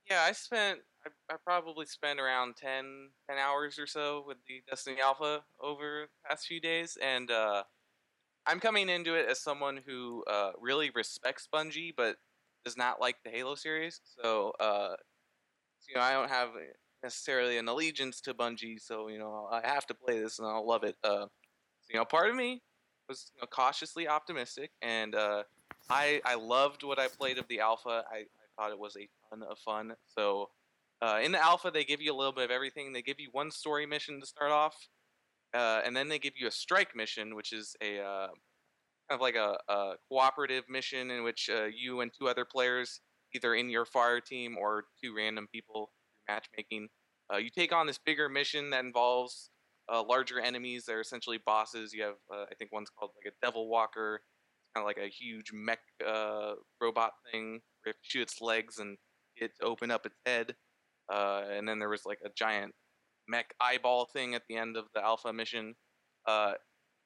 [0.09, 0.79] Yeah, I spent.
[1.05, 6.07] I, I probably spent around 10, 10 hours or so with the Destiny Alpha over
[6.07, 7.63] the past few days, and uh,
[8.47, 12.17] I'm coming into it as someone who uh, really respects Bungie, but
[12.65, 14.01] does not like the Halo series.
[14.21, 14.95] So, uh,
[15.87, 16.49] you know, I don't have
[17.03, 20.67] necessarily an allegiance to Bungie, so you know, I have to play this and I'll
[20.67, 20.95] love it.
[21.03, 21.27] Uh,
[21.81, 22.61] so, you know, part of me
[23.09, 25.43] was you know, cautiously optimistic, and uh,
[25.89, 28.03] I I loved what I played of the alpha.
[28.11, 28.25] I,
[28.55, 29.93] thought it was a ton of fun.
[30.05, 30.49] So
[31.01, 32.93] uh, in the alpha, they give you a little bit of everything.
[32.93, 34.75] They give you one story mission to start off,
[35.53, 38.27] uh, and then they give you a strike mission, which is a uh,
[39.09, 43.01] kind of like a, a cooperative mission in which uh, you and two other players,
[43.33, 45.91] either in your fire team or two random people
[46.27, 46.87] matchmaking,
[47.33, 49.49] uh, you take on this bigger mission that involves
[49.93, 50.85] uh, larger enemies.
[50.85, 51.93] They're essentially bosses.
[51.93, 54.21] You have, I think, one's called like a Devil Walker.
[54.75, 55.79] Kind of like a huge mech
[56.81, 58.97] robot thing you shoot its legs and
[59.35, 60.55] it open up its head.
[61.11, 62.73] Uh, and then there was like a giant
[63.27, 65.75] mech eyeball thing at the end of the alpha mission,
[66.27, 66.53] uh,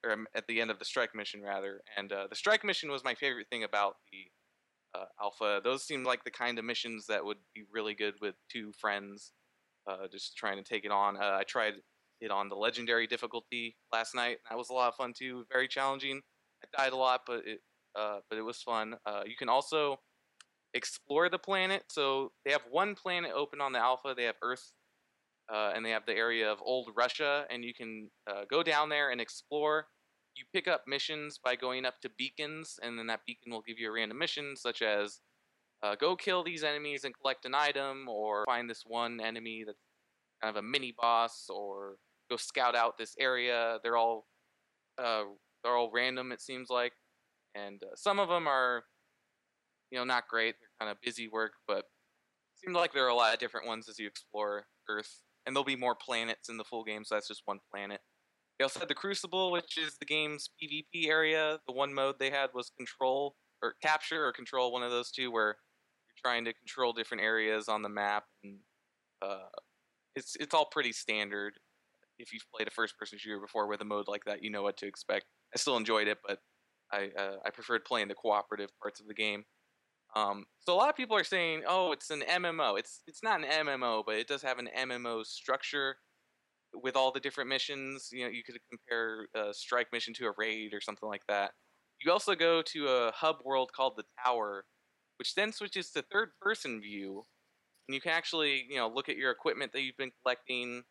[0.06, 1.82] or um, at the end of the strike mission rather.
[1.98, 5.62] And uh, the strike mission was my favorite thing about the uh, alpha.
[5.64, 9.34] Those seemed like the kind of missions that would be really good with two friends,
[9.90, 11.18] uh, just trying to take it on.
[11.18, 11.74] Uh, I tried
[12.22, 14.38] it on the legendary difficulty last night.
[14.38, 15.46] And that was a lot of fun too.
[15.52, 16.22] Very challenging.
[16.64, 17.60] I died a lot, but it
[17.96, 18.96] but it was fun.
[19.26, 20.00] You can also
[20.74, 21.84] explore the planet.
[21.90, 24.14] So they have one planet open on the alpha.
[24.16, 24.74] They have Earth,
[25.52, 28.90] uh, and they have the area of old Russia, and you can uh, go down
[28.90, 29.88] there and explore.
[30.36, 33.80] You pick up missions by going up to beacons, and then that beacon will give
[33.80, 35.20] you a random mission, such as
[35.84, 39.80] uh, go kill these enemies and collect an item, or find this one enemy that's
[40.42, 41.96] kind of a mini boss, or
[42.30, 43.80] go scout out this area.
[43.84, 44.28] They're all
[44.98, 45.24] uh,
[45.64, 46.94] they're all random, it seems like,
[47.56, 48.84] and uh, some of them are,
[49.92, 50.56] you know, not great.
[50.60, 51.86] They're kind of busy work, but it
[52.64, 55.64] seemed like there are a lot of different ones as you explore Earth, and there'll
[55.66, 58.02] be more planets in the full game, so that's just one planet.
[58.58, 61.60] They also had the Crucible, which is the game's PvP area.
[61.66, 65.32] The one mode they had was control or capture or control, one of those two,
[65.32, 65.48] where
[66.08, 68.58] you're trying to control different areas on the map, and
[69.22, 69.48] uh,
[70.16, 71.54] it's it's all pretty standard.
[72.18, 74.76] If you've played a first-person shooter before with a mode like that, you know what
[74.78, 75.26] to expect.
[75.56, 76.40] I still enjoyed it, but
[76.92, 79.46] I uh, I preferred playing the cooperative parts of the game.
[80.16, 83.44] Um, so a lot of people are saying, "Oh, it's an MMO." It's it's not
[83.44, 85.98] an MMO, but it does have an MMO structure
[86.74, 88.10] with all the different missions.
[88.12, 91.52] You know, you could compare a strike mission to a raid or something like that.
[92.04, 94.66] You also go to a hub world called the Tower,
[95.18, 97.26] which then switches to third-person view,
[97.88, 100.84] and you can actually you know look at your equipment that you've been collecting.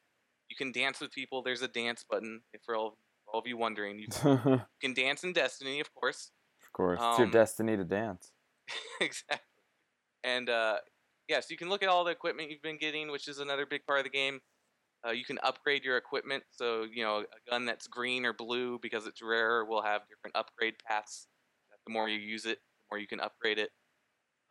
[0.49, 1.43] You can dance with people.
[1.43, 2.99] There's a dance button for all,
[3.33, 3.99] all of you wondering.
[3.99, 6.31] You of you can dance in Destiny, of course.
[6.65, 8.33] Of course, it's your Um, destiny to dance.
[9.01, 9.39] exactly.
[10.25, 10.77] And uh,
[11.29, 13.67] yeah, so you can look at all the equipment you've been getting, which is another
[13.67, 14.41] big part of the game.
[15.07, 16.45] Uh, you can upgrade your equipment.
[16.51, 20.37] So you know, a gun that's green or blue because it's rare will have different
[20.37, 21.29] upgrade paths.
[21.87, 23.71] The more you use it, the more you can upgrade it.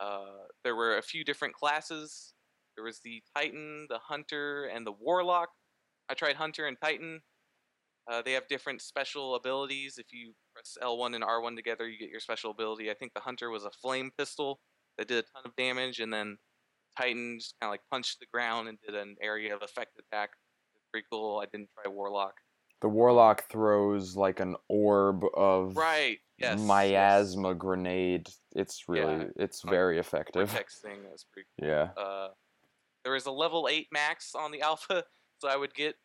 [0.00, 2.34] Uh, there were a few different classes.
[2.76, 5.48] There was the Titan, the Hunter, and the Warlock.
[6.08, 7.20] I tried Hunter and Titan.
[8.10, 9.96] Uh, they have different special abilities.
[9.98, 12.90] If you press L1 and R1 together, you get your special ability.
[12.90, 14.60] I think the Hunter was a flame pistol
[14.96, 16.36] that did a ton of damage, and then
[16.96, 20.30] Titan just kind of like punched the ground and did an area of effect attack.
[20.74, 21.40] It's pretty cool.
[21.42, 22.34] I didn't try Warlock.
[22.80, 26.18] The warlock throws like an orb of Right.
[26.38, 26.58] Yes.
[26.58, 26.60] yes.
[26.60, 28.28] miasma grenade.
[28.54, 30.48] It's really Yeah, it's like very effective.
[30.50, 31.02] Vortex thing.
[31.02, 31.88] That was pretty Yeah.
[31.96, 32.28] uh,
[33.04, 35.02] there was a level 8 max on the alpha,
[35.40, 35.96] so I would get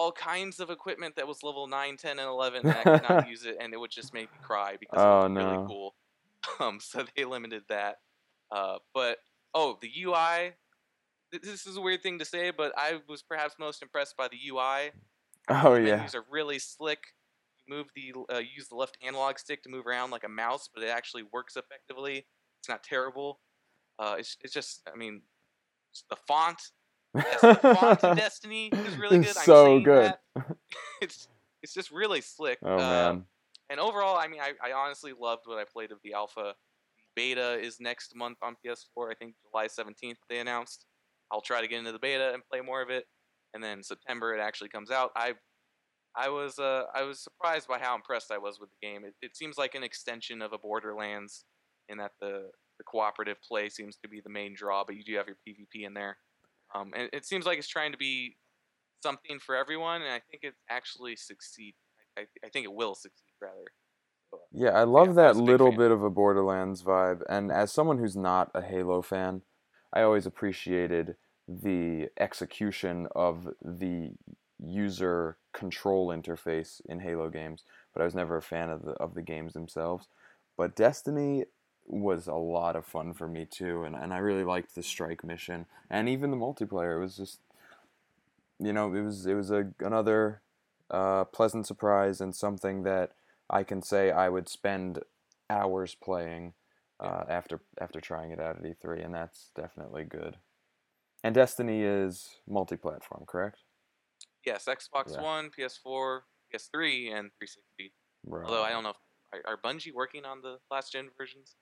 [0.00, 3.28] all kinds of equipment that was level 9, 10, and 11, and I could not
[3.28, 5.94] use it, and it would just make me cry because Oh, it was really cool.
[6.58, 7.96] Um, so they limited that.
[8.50, 9.18] Uh, but,
[9.52, 10.54] oh, the UI,
[11.30, 14.38] this is a weird thing to say, but I was perhaps most impressed by the
[14.48, 14.90] UI.
[15.50, 15.96] Oh the yeah.
[15.96, 17.00] menus are really slick.
[17.66, 20.68] You move the uh, use the left analog stick to move around like a mouse,
[20.72, 22.26] but it actually works effectively.
[22.60, 23.40] It's not terrible.
[23.98, 25.22] Uh, it's it's just I mean,
[26.08, 26.60] the font.
[27.14, 29.28] Yes, the Destiny is really good.
[29.28, 30.14] It's so good.
[31.02, 31.28] It's
[31.62, 32.58] it's just really slick.
[32.62, 33.24] Oh Uh, man.
[33.70, 36.54] And overall, I mean, I, I honestly loved what I played of the alpha.
[37.16, 39.10] Beta is next month on PS4.
[39.10, 40.86] I think July 17th they announced.
[41.30, 43.06] I'll try to get into the beta and play more of it,
[43.54, 45.10] and then September it actually comes out.
[45.16, 45.34] I
[46.16, 49.04] I was uh I was surprised by how impressed I was with the game.
[49.04, 51.44] It, it seems like an extension of a Borderlands
[51.88, 55.14] in that the the cooperative play seems to be the main draw, but you do
[55.16, 56.16] have your PvP in there.
[56.74, 58.36] Um, and it seems like it's trying to be
[59.02, 61.74] something for everyone, and I think it actually succeed.
[62.18, 63.72] I, I, think it will succeed rather.
[64.30, 65.78] So, uh, Yeah, I love I that was a big little fan.
[65.78, 67.22] bit of a Borderlands vibe.
[67.28, 69.42] And as someone who's not a Halo fan,
[69.92, 71.16] I always appreciated
[71.48, 74.12] the execution of the
[74.58, 79.14] user control interface in Halo games, but I was never a fan of the of
[79.14, 80.08] the games themselves.
[80.56, 81.44] But Destiny
[81.92, 85.24] was a lot of fun for me too, and, and I really liked the strike
[85.24, 86.96] mission and even the multiplayer.
[86.96, 87.40] It was just
[88.58, 90.42] you know, it was it was a another
[90.90, 93.12] uh, pleasant surprise and something that
[93.48, 95.00] I can say I would spend
[95.48, 96.52] hours playing
[97.00, 100.36] uh, after after trying it out at E3, and that's definitely good.
[101.22, 103.58] And Destiny is multi-platform, correct?
[104.46, 105.22] yes, Xbox Yeah.
[105.22, 106.22] One, PS4,
[106.52, 107.92] PS3, and 360.
[108.24, 108.44] Right.
[108.46, 108.96] Although I don't know, if,
[109.32, 111.56] are, are Bungie working on the last gen versions?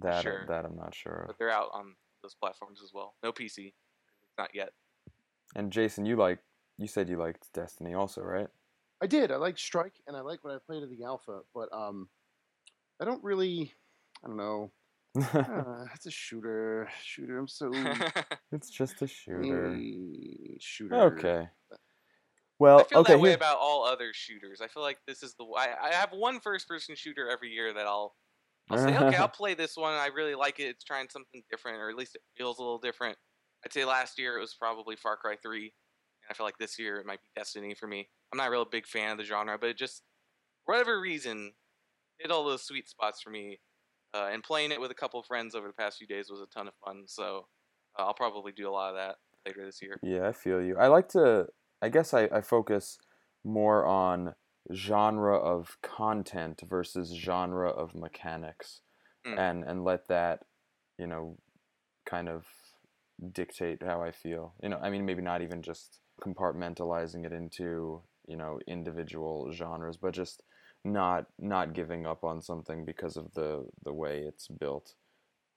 [0.00, 0.44] That sure.
[0.48, 1.26] that I'm not sure of.
[1.28, 3.14] But they're out on those platforms as well.
[3.22, 3.74] No PC,
[4.38, 4.70] not yet.
[5.54, 6.40] And Jason, you like
[6.78, 8.48] you said you liked Destiny also, right?
[9.02, 9.30] I did.
[9.30, 12.08] I like Strike, and I like what I played of the Alpha, but um,
[13.00, 13.72] I don't really.
[14.24, 14.70] I don't know.
[15.16, 16.88] Uh, it's a shooter.
[17.02, 17.38] Shooter.
[17.38, 17.70] I'm so
[18.52, 19.78] it's just a shooter.
[20.58, 20.94] Shooter.
[20.94, 21.48] Okay.
[22.58, 23.12] Well, I feel okay.
[23.14, 24.60] that way about all other shooters.
[24.60, 27.72] I feel like this is the I, I have one first person shooter every year
[27.74, 28.14] that I'll
[28.70, 29.94] I'll say okay I'll play this one.
[29.94, 30.64] I really like it.
[30.64, 33.16] It's trying something different, or at least it feels a little different.
[33.64, 35.72] I'd say last year it was probably Far Cry Three,
[36.22, 38.08] and I feel like this year it might be Destiny for me.
[38.32, 40.02] I'm not a real big fan of the genre, but it just
[40.64, 41.52] for whatever reason
[42.18, 43.60] hit all those sweet spots for me.
[44.14, 46.40] Uh, and playing it with a couple of friends over the past few days was
[46.40, 47.02] a ton of fun.
[47.06, 47.46] So
[47.98, 49.98] uh, I'll probably do a lot of that later this year.
[50.04, 50.76] Yeah, I feel you.
[50.78, 51.46] I like to,
[51.82, 52.96] I guess I, I focus
[53.42, 54.34] more on
[54.72, 58.80] genre of content versus genre of mechanics
[59.26, 59.38] Mm.
[59.38, 60.44] and, and let that,
[60.98, 61.38] you know,
[62.04, 62.44] kind of
[63.32, 64.54] dictate how I feel.
[64.62, 69.96] You know, I mean, maybe not even just compartmentalizing it into, you know, individual genres,
[69.96, 70.42] but just
[70.84, 74.94] not not giving up on something because of the the way it's built.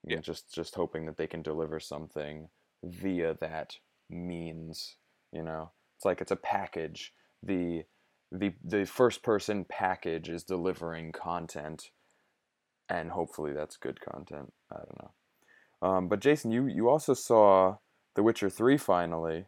[0.06, 0.22] Yeah.
[0.22, 2.48] Just just hoping that they can deliver something
[2.84, 3.76] via that
[4.10, 4.96] means.
[5.34, 7.14] You know, it's like it's a package.
[7.44, 7.84] The
[8.32, 11.92] the the first person package is delivering content,
[12.90, 14.54] and hopefully that's good content.
[14.72, 15.88] I don't know.
[15.88, 17.78] Um, but Jason, you you also saw
[18.16, 19.46] The Witcher Three finally.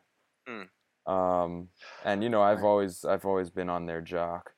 [0.48, 0.68] Mm.
[1.12, 1.70] Um,
[2.06, 4.52] and you know I've always I've always been on their jock.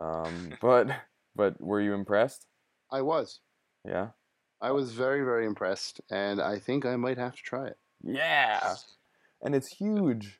[0.00, 0.88] Um, but
[1.36, 2.46] but were you impressed?
[2.90, 3.40] I was.
[3.86, 4.08] Yeah.
[4.60, 7.78] I was very, very impressed, and I think I might have to try it.
[8.04, 8.74] Yeah.
[9.42, 10.38] And it's huge.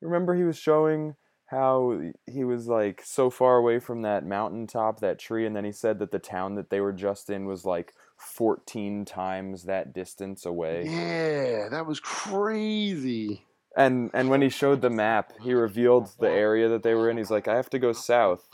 [0.00, 1.16] Remember he was showing
[1.48, 5.72] how he was like so far away from that mountaintop, that tree, and then he
[5.72, 10.44] said that the town that they were just in was like 14 times that distance
[10.44, 10.84] away.
[10.86, 13.46] Yeah, that was crazy.
[13.74, 17.16] And and when he showed the map, he revealed the area that they were in.
[17.16, 18.46] He's like, I have to go south.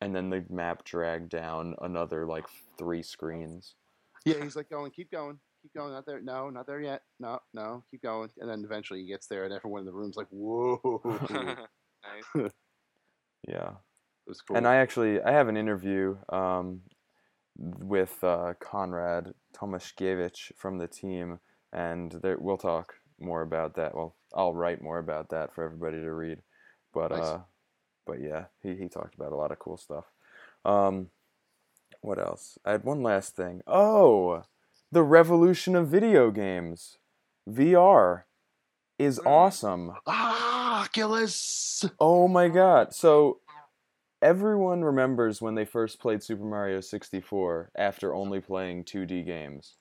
[0.00, 2.46] And then the map dragged down another like
[2.76, 3.76] three screens.
[4.24, 7.38] Yeah, he's like going, keep going, keep going, not there, no, not there yet, no,
[7.54, 10.28] no, keep going, and then eventually he gets there, and everyone in the room's like,
[10.30, 11.00] whoa,
[12.04, 12.50] nice.
[13.48, 13.70] Yeah.
[14.26, 14.56] was cool.
[14.56, 16.82] And I actually I have an interview um,
[17.56, 21.40] with uh, Konrad Tomaszkiewicz from the team,
[21.72, 23.94] and there, we'll talk more about that.
[23.96, 26.38] Well, I'll write more about that for everybody to read.
[26.94, 27.22] But Nice.
[27.22, 27.40] uh,
[28.06, 30.04] but yeah, he he talked about a lot of cool stuff.
[30.64, 31.08] Um,
[32.00, 32.58] what else?
[32.64, 33.62] I had one last thing.
[33.66, 34.44] Oh,
[34.92, 36.98] the revolution of video games,
[37.48, 38.22] VR,
[38.98, 39.94] is awesome.
[40.06, 40.51] ah,
[40.82, 41.84] Oculus.
[42.00, 42.92] Oh my god.
[42.92, 43.38] So
[44.20, 49.76] everyone remembers when they first played Super Mario 64 after only playing 2D games.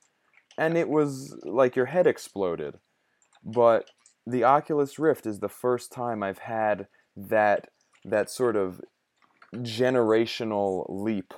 [0.59, 2.75] And it was like your head exploded.
[3.43, 3.89] But
[4.27, 7.69] the Oculus Rift is the first time I've had that
[8.05, 8.79] that sort of
[9.55, 11.33] generational leap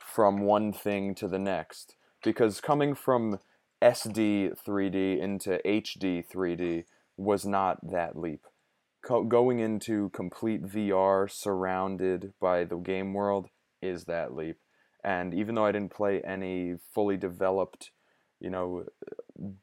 [0.00, 3.38] from one thing to the next because coming from
[3.80, 6.84] SD 3D into HD 3D
[7.16, 8.42] was not that leap
[9.04, 13.48] co- going into complete VR surrounded by the game world
[13.80, 14.56] is that leap.
[15.04, 17.90] And even though I didn't play any fully developed,
[18.40, 18.86] you know,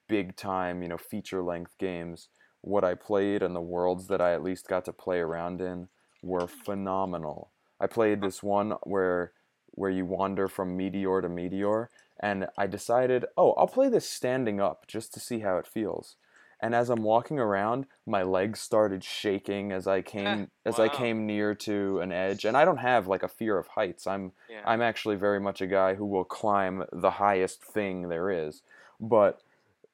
[0.08, 2.30] big time, you know, feature length games,
[2.62, 5.88] what I played and the worlds that I at least got to play around in
[6.22, 7.52] were phenomenal.
[7.80, 9.34] I played this one where
[9.74, 11.89] where you wander from meteor to meteor
[12.22, 16.18] and I decided, "Oh, I'll play this standing up just to see how it feels."
[16.62, 20.89] And as I'm walking around, my legs started shaking as I eh, came as I
[20.89, 22.45] came near to an edge.
[22.45, 24.05] And I don't have like a fear of heights.
[24.05, 24.62] I'm Yeah.
[24.66, 28.62] I'm actually very much a guy who will climb the highest thing there is.
[28.99, 29.41] But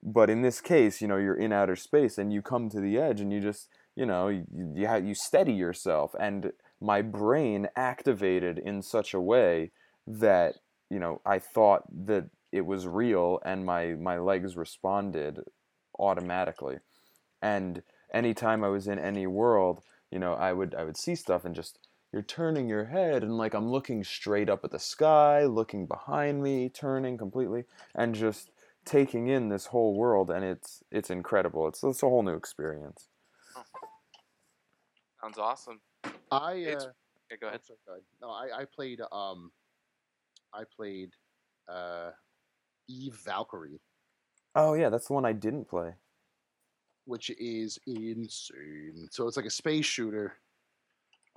[0.03, 2.97] but in this case, you know, you're in outer space and you come to the
[2.99, 6.51] edge and you just, you know, you you, you steady yourself and
[6.82, 9.72] my brain activated in such a way
[10.05, 10.55] that,
[10.89, 15.43] you know, I thought that it was real and my my legs responded
[16.00, 16.78] automatically.
[17.41, 17.84] And
[18.14, 19.82] anytime I was in any world,
[20.12, 21.80] you know, I would I would see stuff and just
[22.12, 26.41] you're turning your head and like I'm looking straight up at the sky, looking behind
[26.41, 28.52] me, turning completely and just
[28.86, 31.68] taking in this whole world and it's it's incredible.
[31.68, 33.08] It's it's a whole new experience.
[35.22, 35.82] Sounds awesome.
[36.32, 36.91] I It's- uh,
[37.30, 37.60] Okay, go ahead.
[37.60, 38.04] I'm sorry, go ahead.
[38.22, 39.52] No, I, I played um,
[40.54, 41.10] I played
[41.68, 42.12] uh,
[42.88, 43.82] Eve Valkyrie,
[44.58, 45.95] Oh yeah, that's the one I didn't play.
[47.05, 49.08] which is insane.
[49.12, 50.36] So it's like a space shooter,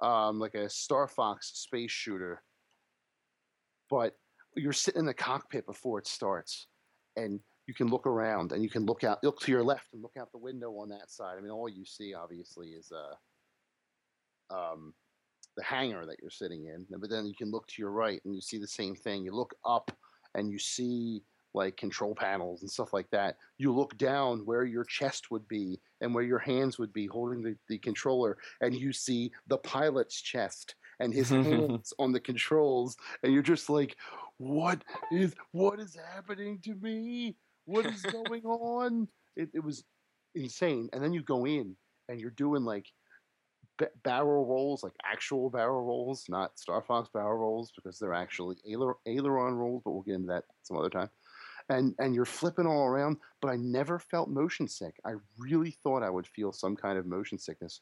[0.01, 2.43] um, like a Star Fox space shooter.
[3.91, 4.17] But
[4.57, 6.69] you're sitting in the cockpit before it starts,
[7.17, 10.03] and you can look around and you can look out, look to your left and
[10.03, 11.37] look out the window on that side.
[11.39, 14.95] I mean, all you see obviously is uh, um,
[15.57, 16.87] the hangar that you're sitting in.
[16.99, 19.25] But then you can look to your right and you see the same thing.
[19.25, 19.97] You look up
[20.35, 21.23] and you see
[21.55, 23.37] like control panels and stuff like that.
[23.59, 27.43] You look down where your chest would be and where your hands would be holding
[27.43, 32.97] the, the controller, and you see the pilot's chest and his hands on the controls,
[33.23, 33.97] and you're just like,
[34.39, 34.83] what
[35.13, 37.37] is what is happening to me?
[37.67, 39.09] What is going on?
[39.37, 39.85] It, it was
[40.35, 40.89] insane.
[40.93, 41.77] And then you go in
[42.09, 42.87] and you're doing like
[43.79, 48.57] ba- barrel rolls, like actual barrel rolls, not Star Fox barrel rolls, because they're actually
[48.69, 49.83] ailer- aileron rolls.
[49.85, 51.11] But we'll get into that some other time.
[51.71, 54.97] And and you're flipping all around, but I never felt motion sick.
[55.07, 57.81] I really thought I would feel some kind of motion sickness,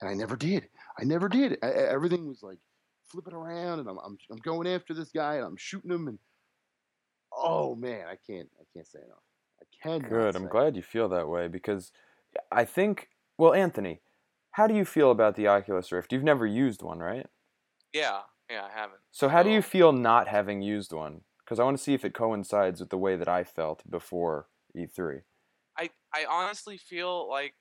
[0.00, 0.68] and I never did.
[1.00, 1.58] I never did.
[1.62, 2.58] I, I- everything was like
[3.10, 6.18] flipping around, and I'm, I'm I'm going after this guy, and I'm shooting him, and
[7.36, 9.24] oh man, I can't I can't say enough.
[9.60, 10.10] I cannot.
[10.10, 10.36] Good.
[10.36, 11.92] I'm say glad you feel that way because
[12.50, 13.08] I think
[13.38, 14.00] well, Anthony,
[14.52, 16.12] how do you feel about the Oculus Rift?
[16.12, 17.26] You've never used one, right?
[17.92, 18.20] Yeah,
[18.50, 19.00] Yeah, I haven't.
[19.10, 21.22] So how do you feel not having used one?
[21.52, 24.48] Because I want to see if it coincides with the way that I felt before
[24.74, 25.20] E E3.
[25.76, 27.52] I I honestly feel like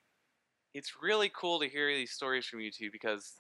[0.74, 3.34] it's really cool to hear these stories from you two because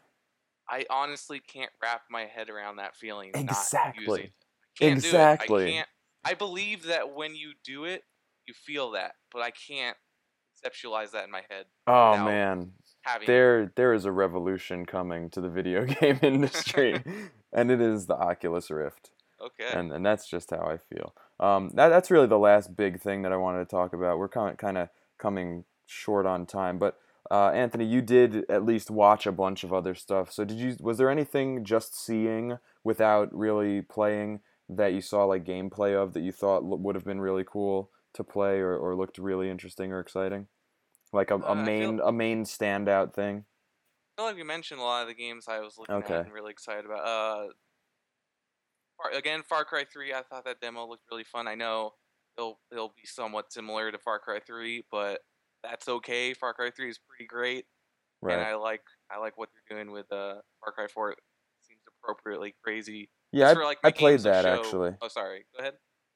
[0.69, 3.31] I honestly can't wrap my head around that feeling.
[3.33, 4.03] Not Exactly.
[4.03, 4.33] using it.
[4.81, 5.63] I can't Exactly.
[5.63, 5.67] It.
[5.67, 5.89] I can't.
[6.25, 8.03] I believe that when you do it,
[8.45, 9.95] you feel that, but I can't
[10.65, 11.67] conceptualize that in my head.
[11.87, 12.73] Oh man,
[13.25, 17.01] there there is a revolution coming to the video game industry,
[17.53, 19.11] and it is the Oculus Rift.
[19.45, 19.71] Okay.
[19.77, 21.13] and and that's just how I feel.
[21.39, 24.17] Um, that that's really the last big thing that I wanted to talk about.
[24.19, 26.97] We're kind kind of coming short on time, but
[27.29, 30.31] uh, Anthony, you did at least watch a bunch of other stuff.
[30.31, 30.75] So did you?
[30.79, 36.21] Was there anything just seeing without really playing that you saw like gameplay of that
[36.21, 39.99] you thought would have been really cool to play or, or looked really interesting or
[39.99, 40.47] exciting?
[41.13, 43.45] Like a, Uh, a feel- main a main standout thing.
[44.17, 46.13] I feel like you mentioned a lot of the games I was looking Okay.
[46.15, 47.05] at and really excited about.
[47.07, 47.47] Uh,
[49.13, 51.47] again, Far Cry 3, I thought that demo looked really fun.
[51.47, 51.93] I know
[52.37, 55.19] it'll it'll be somewhat similar to Far Cry 3, but
[55.63, 56.33] that's okay.
[56.33, 57.65] Far Cry 3 is pretty great,
[58.23, 58.81] and I like
[59.11, 61.11] I like what they're doing with uh, Far Cry 4.
[61.11, 61.17] It
[61.61, 63.09] seems appropriately crazy.
[63.31, 64.91] Yeah, I, like, I played that show- actually.
[65.01, 65.45] Oh, sorry.
[65.55, 65.73] Go ahead.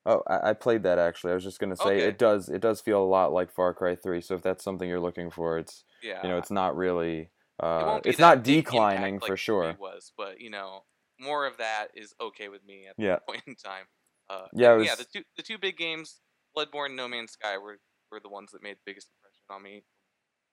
[0.07, 1.31] Oh, I, I played that actually.
[1.31, 2.03] I was just gonna say Okay.
[2.03, 4.21] it does it does feel a lot like Far Cry Three.
[4.21, 6.21] So if that's something you're looking for, it's Yeah.
[6.21, 7.29] you know it's not really it
[7.59, 9.77] uh, be it's not big impact declining like for 3 sure.
[9.79, 10.83] Was, but you know,
[11.19, 13.17] more of that is okay with me at Yeah.
[13.27, 13.85] point in time.
[14.29, 14.95] Uh, Yeah, and yeah.
[14.95, 16.21] The two the two big games,
[16.55, 17.79] Bloodborne, and No Man's Sky, were
[18.11, 19.83] were the ones that made the biggest impression on me.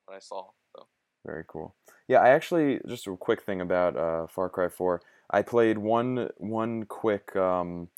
[0.06, 0.50] What I saw.
[0.76, 0.86] So
[1.24, 1.74] Very cool.
[2.08, 5.02] Yeah, I actually just a quick thing about uh, Far Cry Four.
[5.30, 7.88] I played one one quick um,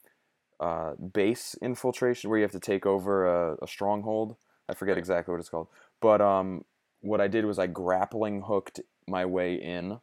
[0.60, 4.36] uh, base infiltration where you have to take over a, a stronghold.
[4.68, 5.68] I forget exactly what it's called,
[6.00, 6.64] but um,
[7.00, 9.98] what I did was I grappling hooked my way in,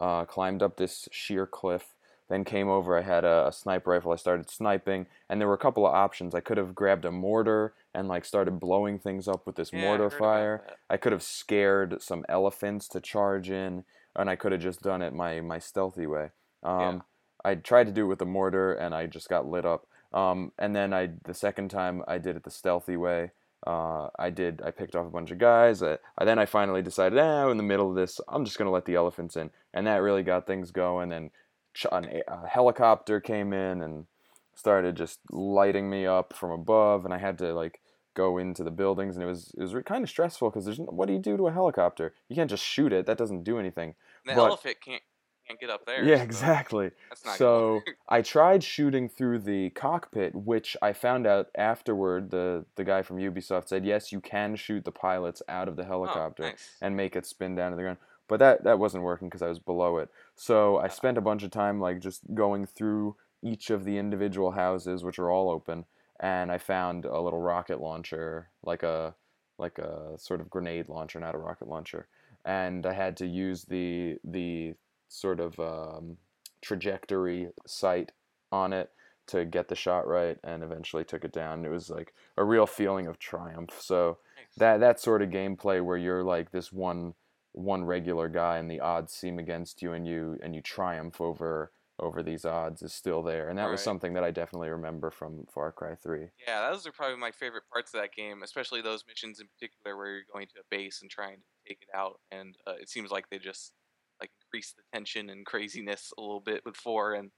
[0.00, 1.94] uh, climbed up this sheer cliff,
[2.28, 2.96] then came over.
[2.96, 4.12] I had a, a sniper rifle.
[4.12, 6.34] I started sniping, and there were a couple of options.
[6.34, 9.82] I could have grabbed a mortar and like started blowing things up with this yeah,
[9.82, 10.66] mortar about fire.
[10.88, 13.84] I could have scared some elephants to charge in,
[14.16, 16.30] and I could have just done it my my stealthy way.
[16.62, 17.02] Um,
[17.44, 19.86] I tried to do it with the mortar, and I just got lit up.
[20.12, 23.32] Um, and then I the second time I did it the stealthy way.
[23.66, 24.60] Uh, I did.
[24.64, 25.82] I picked off a bunch of guys.
[25.82, 28.72] I, I then I finally decided, eh, in the middle of this, I'm just gonna
[28.72, 31.12] let the elephants in, and that really got things going.
[31.12, 31.30] And
[31.90, 34.06] an, a helicopter came in and
[34.54, 37.80] started just lighting me up from above, and I had to like
[38.14, 41.06] go into the buildings, and it was it was kind of stressful because there's what
[41.06, 42.14] do you do to a helicopter?
[42.28, 43.06] You can't just shoot it.
[43.06, 43.94] That doesn't do anything.
[44.26, 45.02] The but- elephant can't
[45.48, 46.04] can't get up there.
[46.04, 46.90] yeah, so exactly.
[47.36, 47.80] So.
[48.08, 52.30] I tried shooting through the cockpit, which I found out afterward.
[52.30, 55.82] The the guy from Ubisoft said yes, you can shoot the pilots out of the
[55.82, 56.76] Oh, helicopter nice.
[56.80, 57.98] and make it spin down to the ground.
[58.28, 60.08] But that that wasn't working because I was below it.
[60.34, 64.52] So I spent a bunch of time like just going through each of the individual
[64.52, 65.84] houses, which are all open,
[66.20, 69.14] and I found a little rocket launcher, like a
[69.58, 72.08] like a sort of grenade launcher, not a rocket launcher,
[72.44, 74.74] and I had to use the the
[75.08, 76.16] sort of um,
[76.62, 78.12] trajectory sight
[78.50, 78.90] on it
[79.26, 81.64] to get the shot right, and eventually took it down.
[81.64, 83.70] It was like a real feeling of triumph.
[83.80, 84.18] So
[84.58, 87.14] that that sort of gameplay where you're like this one
[87.52, 91.72] one regular guy and the odds seem against you and you and you triumph over
[91.98, 95.44] over these odds is still there and that was something that I definitely remember from
[95.52, 96.26] Far Cry 3.
[96.48, 99.96] Yeah, those are probably my favorite parts of that game, especially those missions in particular
[99.96, 102.18] where you're going to a base and trying to take it out.
[102.32, 103.74] And uh, it seems like they just
[104.20, 107.32] like increase the tension and craziness a little bit with four, and it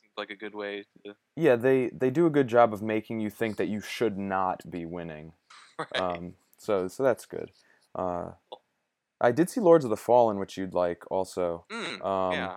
[0.00, 1.14] seems like a good way to.
[1.36, 4.68] Yeah, they they do a good job of making you think that you should not
[4.68, 5.32] be winning.
[5.78, 6.00] Right.
[6.00, 7.50] Um so so that's good.
[7.94, 8.30] Uh
[9.20, 11.64] I did see Lords of the Fallen which you'd like also.
[11.70, 12.56] Mm, Um yeah,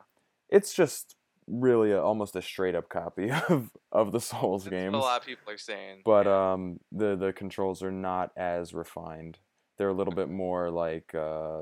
[0.50, 1.16] it's just
[1.48, 4.94] really a, almost a straight up copy of of the Souls that's games.
[4.94, 6.02] what a lot of people are saying.
[6.06, 6.52] but yeah.
[6.54, 9.40] um the the controls are not as refined
[9.78, 11.62] they're a little bit more like uh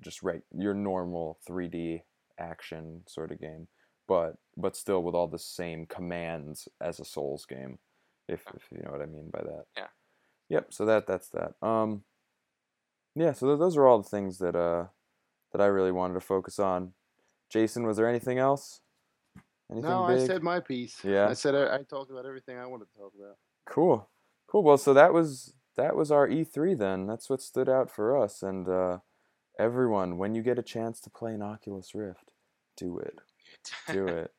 [0.00, 2.02] just right your normal 3d
[2.38, 3.68] action sort of game
[4.08, 7.78] but but still with all the same commands as a souls game
[8.28, 9.86] if, if you know what i mean by that Yeah.
[10.48, 12.02] yep so that that's that um
[13.14, 14.86] yeah so th- those are all the things that uh
[15.52, 16.92] that i really wanted to focus on
[17.50, 18.80] jason was there anything else
[19.72, 21.02] anything no, big I said my piece.
[21.02, 21.28] Yeah.
[21.28, 23.36] I said I, I talked about everything I wanted to talk about.
[23.66, 24.08] Cool.
[24.48, 24.62] Cool.
[24.62, 27.06] Well, so that was that was our E3 then.
[27.06, 28.98] That's what stood out for us and uh
[29.58, 32.32] everyone when you get a chance to play an Oculus Rift,
[32.76, 33.18] do it.
[33.90, 34.32] Do it.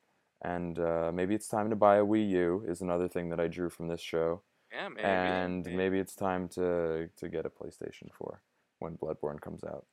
[0.43, 3.47] And uh maybe it's time to buy a Wii U is another thing that I
[3.47, 4.41] drew from this show.
[4.71, 5.03] yeah, maybe.
[5.03, 8.41] and maybe it's time to to get a PlayStation 4
[8.83, 9.85] when Bloodborne comes out.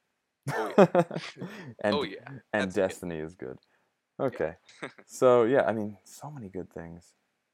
[0.52, 0.72] Oh,
[1.84, 2.18] and oh yeah,
[2.52, 2.80] and that's good.
[2.80, 3.56] Destiny is good.
[4.20, 4.54] Okay.
[5.06, 7.12] so yeah, I mean, so many good things.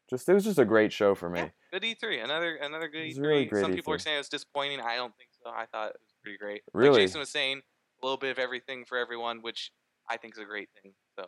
[0.09, 1.41] Just it was just a great show for me.
[1.41, 2.25] Yeah, good E3.
[2.25, 3.21] Another another good E3.
[3.21, 4.03] really great Some people are E3.
[4.03, 4.81] saying it was disappointing.
[4.81, 5.51] I don't think so.
[5.51, 6.63] I thought it was pretty great.
[6.73, 6.91] Really?
[6.91, 7.63] Like Jason was saying,
[8.03, 9.73] a little bit of everything for everyone, which
[10.09, 10.93] I think is a great thing.
[11.19, 11.27] So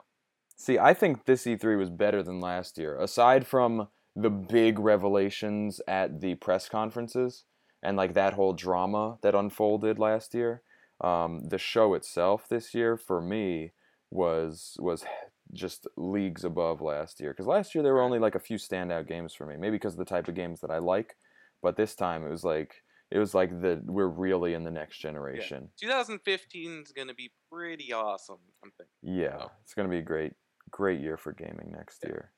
[0.57, 2.99] See, I think this E3 was better than last year.
[2.99, 7.45] Aside from the big revelations at the press conferences
[7.83, 10.63] and like that whole drama that unfolded last year,
[11.01, 13.73] um, the show itself this year for me
[14.11, 15.05] was was
[15.53, 17.31] just leagues above last year.
[17.31, 19.95] Because last year there were only like a few standout games for me, maybe because
[19.95, 21.17] of the type of games that I like.
[21.63, 22.75] But this time it was like
[23.11, 25.71] it was like the we're really in the next generation.
[25.81, 28.39] 2015 is gonna be pretty awesome.
[28.63, 28.93] I'm thinking.
[29.23, 29.51] Yeah, Oh.
[29.63, 30.35] it's gonna be a great,
[30.71, 32.11] great year for gaming next Yeah.
[32.11, 32.33] year.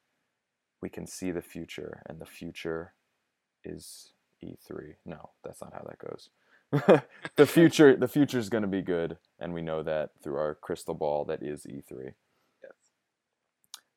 [0.83, 2.95] We can see the future, and the future
[3.65, 4.13] is
[4.45, 4.95] E3.
[5.07, 6.31] No, that's not how that goes.
[7.37, 10.95] the future, the future is gonna be good, and we know that through our crystal
[10.95, 12.15] ball that is E3.
[12.63, 12.73] Yes.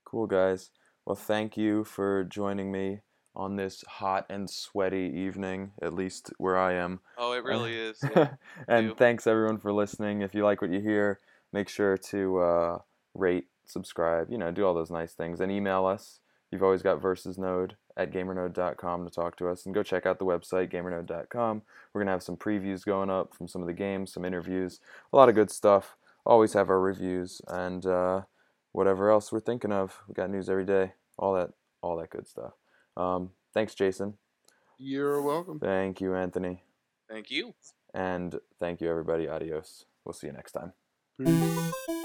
[0.06, 0.72] Cool, guys.
[1.06, 3.02] Well, thank you for joining me
[3.36, 7.00] on this hot and sweaty evening, at least where I am.
[7.18, 8.00] Oh, it really is.
[8.16, 8.36] Yeah.
[8.68, 10.22] and thanks everyone for listening.
[10.22, 11.20] If you like what you hear,
[11.52, 12.78] make sure to uh,
[13.14, 16.20] rate, subscribe, you know, do all those nice things, and email us.
[16.52, 20.20] You've always got versus node at gamernode.com to talk to us, and go check out
[20.20, 21.62] the website gamernode.com.
[21.94, 24.80] We're gonna have some previews going up from some of the games, some interviews,
[25.12, 25.96] a lot of good stuff.
[26.26, 28.22] Always have our reviews and uh,
[28.72, 30.00] whatever else we're thinking of.
[30.08, 31.52] We got news every day, all that,
[31.82, 32.54] all that good stuff.
[32.96, 34.14] Um, thanks, Jason.
[34.78, 35.60] You're welcome.
[35.60, 36.64] Thank you, Anthony.
[37.10, 37.54] Thank you.
[37.94, 39.28] And thank you, everybody.
[39.28, 39.86] Adios.
[40.04, 40.74] We'll see you next time.
[41.18, 42.03] Peace.